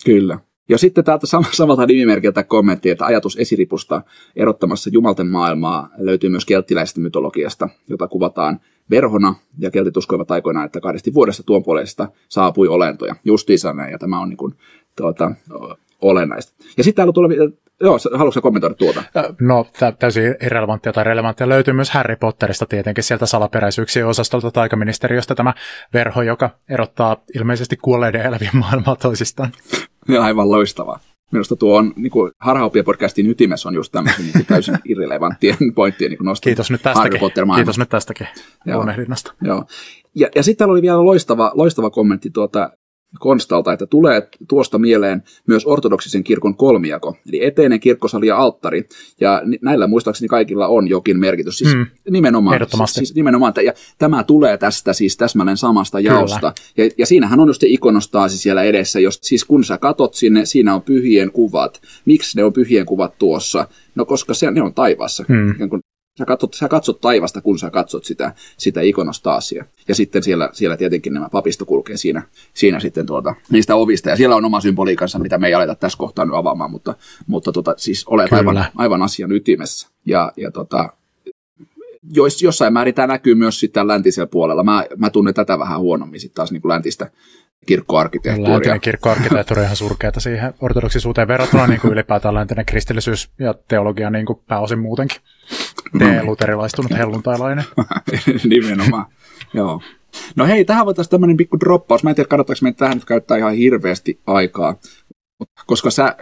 [0.05, 0.39] Kyllä.
[0.71, 4.01] Ja sitten täältä samalta nimimerkiltä kommentti, että ajatus esiripusta
[4.35, 8.59] erottamassa jumalten maailmaa löytyy myös kelttiläisestä mytologiasta, jota kuvataan
[8.89, 13.15] verhona, ja keltit uskoivat aikoinaan, että kahdesti vuodessa tuon puolesta saapui olentoja.
[13.25, 14.53] Justiinsa ja tämä on niin kuin,
[14.95, 15.31] tuota,
[16.01, 16.53] olennaista.
[16.77, 17.37] Ja sitten täällä tulee,
[17.81, 19.03] joo, haluatko kommentoida tuota?
[19.41, 19.65] No,
[19.99, 25.53] täysin irrelevanttia tai relevanttia löytyy myös Harry Potterista tietenkin sieltä salaperäisyyksien osastolta taikaministeriöstä tämä
[25.93, 29.51] verho, joka erottaa ilmeisesti kuolleiden elävien maailmaa toisistaan.
[30.19, 30.99] Aivan loistavaa.
[31.31, 32.31] Minusta tuo on, niin kuin
[32.85, 36.49] podcastin ytimessä on just tämmöisen niin täysin irrelevanttien pointtien niin nostaa.
[36.49, 37.19] Kiitos nyt tästäkin.
[37.55, 38.27] Kiitos nyt tästäkin
[38.65, 38.81] Joo.
[39.41, 39.65] Joo.
[40.15, 42.69] Ja, ja sitten täällä oli vielä loistava, loistava kommentti tuota
[43.19, 48.87] Konstalta, että tulee tuosta mieleen myös ortodoksisen kirkon kolmiako, eli eteinen kirkkosali ja alttari,
[49.19, 54.23] ja näillä muistaakseni kaikilla on jokin merkitys, siis mm, nimenomaan, siis, siis nimenomaan, ja tämä
[54.23, 58.99] tulee tästä siis täsmälleen samasta jaosta, ja, ja siinähän on just se ikonostaasi siellä edessä,
[58.99, 63.17] jos, siis kun sä katot sinne, siinä on pyhien kuvat, miksi ne on pyhien kuvat
[63.17, 65.55] tuossa, no koska se, ne on taivaassa, mm.
[66.21, 69.65] Sä katsot, sä katsot taivasta, kun sä katsot sitä, sitä ikonostaasia.
[69.87, 74.09] Ja sitten siellä, siellä tietenkin nämä papisto kulkee siinä, siinä sitten tuota, niistä ovista.
[74.09, 76.95] Ja siellä on oma symboliikansa, mitä me ei aleta tässä kohtaa nyt avaamaan, mutta,
[77.27, 79.87] mutta tota, siis olet aivan, aivan asian ytimessä.
[80.05, 80.89] Ja, ja tota,
[82.13, 84.63] jos, jossain määrin tämä näkyy myös sitten läntisellä puolella.
[84.63, 87.11] Mä, mä tunnen tätä vähän huonommin sitten taas niin kuin läntistä
[87.65, 88.53] kirkkoarkkitehtuuria.
[88.53, 94.09] Läntinen kirkkoarkkitehtuuri on ihan surkeata siihen ortodoksisuuteen verrattuna niin kuin ylipäätään läntinen kristillisyys ja teologia
[94.09, 95.21] niin kuin pääosin muutenkin.
[95.99, 97.65] Te luterilaistunut helluntailainen.
[98.43, 99.05] Nimenomaan,
[99.53, 99.81] joo.
[100.35, 102.03] No hei, tähän voitaisiin tämmöinen pikku droppaus.
[102.03, 104.75] Mä en tiedä, kannattaako meidän tähän nyt käyttää ihan hirveästi aikaa.
[105.65, 106.15] Koska sä,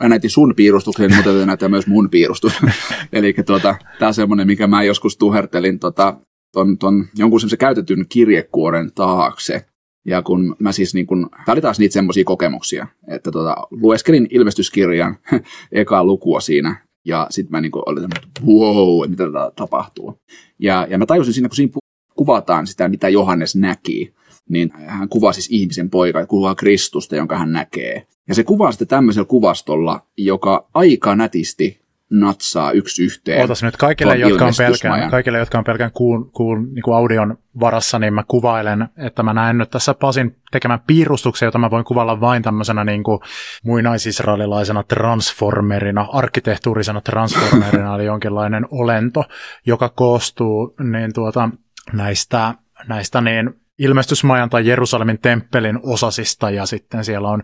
[0.00, 2.52] mä näitin sun piirustuksen, niin mutta näyttää myös mun piirustus.
[3.12, 6.16] Eli tuota, tämä on semmoinen, mikä mä joskus tuhertelin tota,
[6.52, 9.66] ton, ton, jonkun semmoisen käytetyn kirjekuoren taakse.
[10.06, 14.26] Ja kun mä siis niin kun, tää oli taas niitä semmoisia kokemuksia, että tota, lueskelin
[14.30, 15.16] ilmestyskirjan
[15.72, 20.18] ekaa lukua siinä, ja sitten mä niin olin että wow, mitä tätä tapahtuu.
[20.58, 21.72] Ja, ja mä tajusin siinä, kun siinä
[22.16, 24.14] kuvataan sitä, mitä Johannes näki,
[24.48, 28.06] niin hän kuvaa siis ihmisen poika, kuvaa Kristusta, jonka hän näkee.
[28.28, 31.83] Ja se kuvaa sitä tämmöisellä kuvastolla, joka aika nätisti
[32.20, 33.40] natsaa yksi yhteen.
[33.40, 37.38] Ootas nyt, kaikille, jotka on pelkään, kaikille, jotka on pelkään kuun, kuun niin kuin audion
[37.60, 41.84] varassa, niin mä kuvailen, että mä näen nyt tässä Pasin tekemän piirustuksen, jota mä voin
[41.84, 43.20] kuvailla vain tämmöisenä niin kuin
[43.64, 49.24] muinaisisraelilaisena transformerina, arkkitehtuurisena transformerina, eli jonkinlainen olento,
[49.66, 51.50] joka koostuu niin tuota,
[51.92, 52.54] näistä,
[52.88, 57.42] näistä niin ilmestysmajan tai Jerusalemin temppelin osasista ja sitten siellä on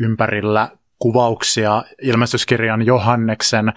[0.00, 0.68] ympärillä
[1.02, 3.72] kuvauksia ilmestyskirjan Johanneksen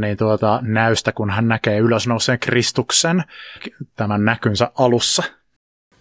[0.00, 3.24] niin tuota, näystä, kun hän näkee ylösnouseen Kristuksen
[3.96, 5.22] tämän näkynsä alussa.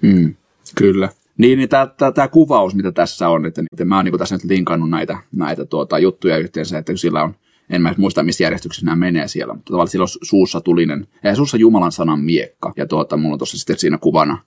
[0.02, 0.36] Mm,
[0.76, 1.10] kyllä.
[1.38, 1.70] Niin, niin
[2.14, 5.66] tämä kuvaus, mitä tässä on, että, että mä oon niin tässä nyt linkannut näitä, näitä
[5.66, 7.36] tuota, juttuja yhteensä, että sillä on
[7.70, 11.58] en mä muista, missä järjestyksessä nämä menee siellä, mutta tavallaan silloin suussa tulinen, ja suussa
[11.58, 14.38] Jumalan sanan miekka, ja tuota, mulla on tuossa sitten siinä kuvana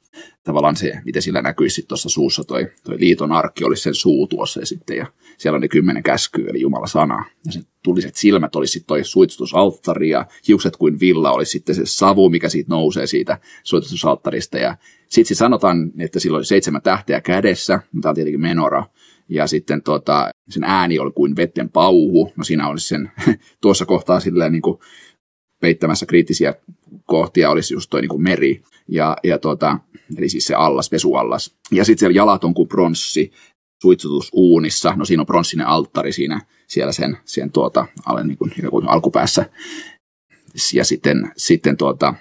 [0.44, 4.61] tavallaan se, miten sillä näkyisi tuossa suussa toi, toi liiton arkki, olisi sen suu tuossa
[4.61, 5.06] ja sitten, ja
[5.39, 9.05] siellä on ne kymmenen käskyä, eli Jumalan sana, ja se tuliset silmät olisi sitten toi
[9.05, 14.76] suitsutusalttari, ja hiukset kuin villa olisi sitten se savu, mikä siitä nousee siitä suitsutusalttarista, ja
[15.09, 18.84] sitten sanotaan, että sillä oli seitsemän tähteä kädessä, tämä on tietenkin menora,
[19.28, 23.11] ja sitten tota, sen ääni oli kuin vetten pauhu, no siinä olisi sen
[23.62, 24.78] tuossa kohtaa silleen niin kuin
[25.61, 26.55] peittämässä kriittisiä
[27.07, 29.78] kohtia olisi just toi niin kuin meri, ja, ja tota,
[30.16, 31.55] eli siis se allas, pesuallas.
[31.72, 33.32] Ja sitten siellä jalat on kuin pronssi,
[33.82, 38.88] suitsutus uunissa, no siinä on pronssinen alttari siinä, siellä sen, sen tuota, alle, niin kuin,
[38.88, 39.50] alkupäässä.
[40.74, 42.14] Ja sitten, sitten tuota,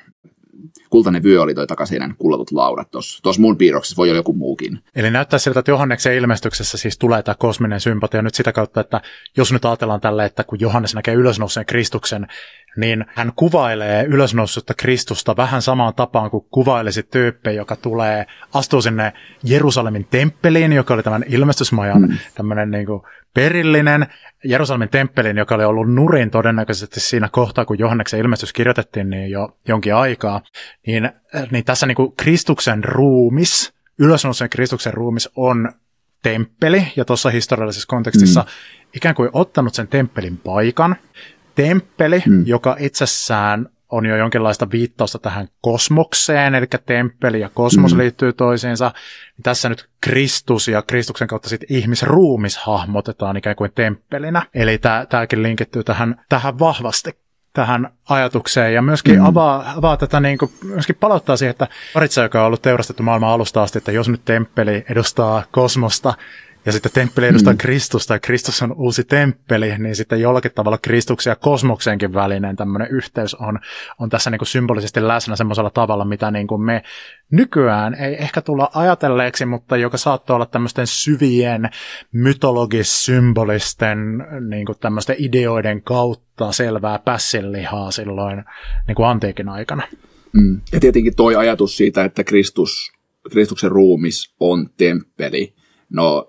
[0.97, 3.41] kultainen vyö oli toi takaisin kullatut laudat tuossa.
[3.41, 4.79] Mun piirroksessa voi olla joku muukin.
[4.95, 9.01] Eli näyttää siltä, että Johanneksen ilmestyksessä siis tulee tämä kosminen sympatia nyt sitä kautta, että
[9.37, 12.27] jos nyt ajatellaan tälle, että kun Johannes näkee ylösnouseen Kristuksen,
[12.77, 19.13] niin hän kuvailee ylösnousutta Kristusta vähän samaan tapaan kuin kuvailisi tyyppi, joka tulee, astuu sinne
[19.43, 22.17] Jerusalemin temppeliin, joka oli tämän ilmestysmajan mm.
[22.35, 23.01] tämmöinen niin kuin
[23.33, 24.07] perillinen
[24.43, 29.57] Jerusalemin temppelin, joka oli ollut nurin todennäköisesti siinä kohtaa, kun Johanneksen ilmestys kirjoitettiin niin jo
[29.67, 30.41] jonkin aikaa,
[30.87, 31.11] niin,
[31.51, 35.71] niin tässä niin kuin Kristuksen ruumis, ylösnouseen Kristuksen ruumis on
[36.23, 38.47] temppeli, ja tuossa historiallisessa kontekstissa mm.
[38.95, 40.95] ikään kuin ottanut sen temppelin paikan.
[41.55, 42.47] Temppeli, mm.
[42.47, 47.99] joka itsessään on jo jonkinlaista viittausta tähän kosmokseen, eli temppeli ja kosmos mm.
[47.99, 48.91] liittyy toisiinsa.
[49.37, 54.45] Niin tässä nyt Kristus ja Kristuksen kautta sitten ihmisruumis hahmotetaan ikään kuin temppelinä.
[54.53, 54.79] Eli
[55.09, 57.26] tämäkin linkittyy tähän, tähän vahvasti
[57.57, 59.25] tähän ajatukseen ja myöskin mm.
[59.25, 63.29] avaa, avaa tätä, niin kuin, myöskin palauttaa siihen, että Paritsa, joka on ollut teurastettu maailman
[63.29, 66.13] alusta asti, että jos nyt temppeli edustaa kosmosta,
[66.67, 67.57] ja sitten temppeli edustaa mm.
[67.57, 72.87] Kristusta ja Kristus on uusi temppeli, niin sitten jollakin tavalla Kristuksen ja kosmoksenkin välinen tämmöinen
[72.91, 73.59] yhteys on,
[73.99, 76.83] on tässä niin kuin symbolisesti läsnä semmoisella tavalla, mitä niin kuin me
[77.31, 81.69] nykyään ei ehkä tulla ajatelleeksi, mutta joka saattaa olla tämmöisten syvien
[82.11, 83.97] mytologis-symbolisten
[84.49, 88.43] niin kuin tämmöisten ideoiden kautta selvää pässinlihaa silloin
[88.87, 89.83] niin kuin antiikin aikana.
[90.33, 90.61] Mm.
[90.71, 92.91] Ja tietenkin toi ajatus siitä, että Kristus,
[93.31, 95.57] Kristuksen ruumis on temppeli,
[95.89, 96.25] No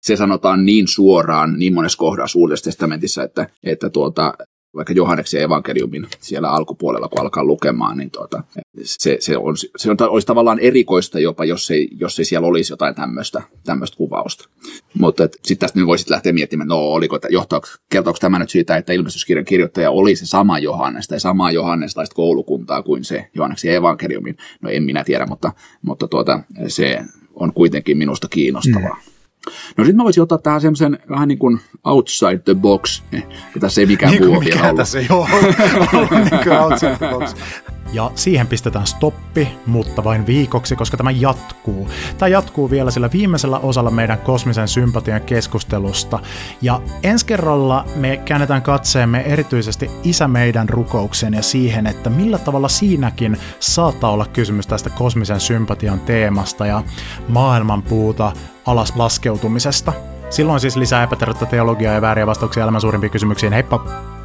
[0.00, 4.34] se sanotaan niin suoraan niin monessa kohdassa Uudessa testamentissa, että, että tuota,
[4.74, 8.44] vaikka Johanneksen evankeliumin siellä alkupuolella, kun alkaa lukemaan, niin tuota,
[8.82, 12.72] se, se, on, se on, olisi tavallaan erikoista jopa, jos ei, jos ei siellä olisi
[12.72, 14.48] jotain tämmöistä, tämmöistä kuvausta.
[14.98, 18.92] Mutta sitten tästä nyt voisit lähteä miettimään, no oliko, johtaako, kertooko tämä nyt siitä, että
[18.92, 24.36] ilmestyskirjan kirjoittaja oli se sama Johannes tai sama johanneslaista koulukuntaa kuin se Johanneksen evankeliumin.
[24.62, 27.00] No en minä tiedä, mutta, mutta tuota, se
[27.34, 29.02] on kuitenkin minusta kiinnostavaa.
[29.04, 29.09] Mm.
[29.76, 33.80] No sitten mä voisin ottaa tähän semmoisen vähän niin kuin outside the box, ja tässä
[33.80, 34.76] ei mikään niin puhu vielä ollut.
[34.76, 35.28] tässä ei ole
[35.92, 37.34] ollut niin kuin outside the box.
[37.92, 41.88] Ja siihen pistetään stoppi, mutta vain viikoksi, koska tämä jatkuu.
[42.18, 46.18] Tämä jatkuu vielä sillä viimeisellä osalla meidän kosmisen sympatian keskustelusta.
[46.62, 52.68] Ja ensi kerralla me käännetään katseemme erityisesti isä meidän rukoukseen ja siihen, että millä tavalla
[52.68, 56.82] siinäkin saattaa olla kysymys tästä kosmisen sympatian teemasta ja
[57.28, 58.32] maailman puuta
[58.66, 59.92] alas laskeutumisesta.
[60.30, 63.52] Silloin siis lisää epätervettä teologiaa ja vääriä vastauksia elämän suurimpiin kysymyksiin.
[63.52, 64.19] Heippa!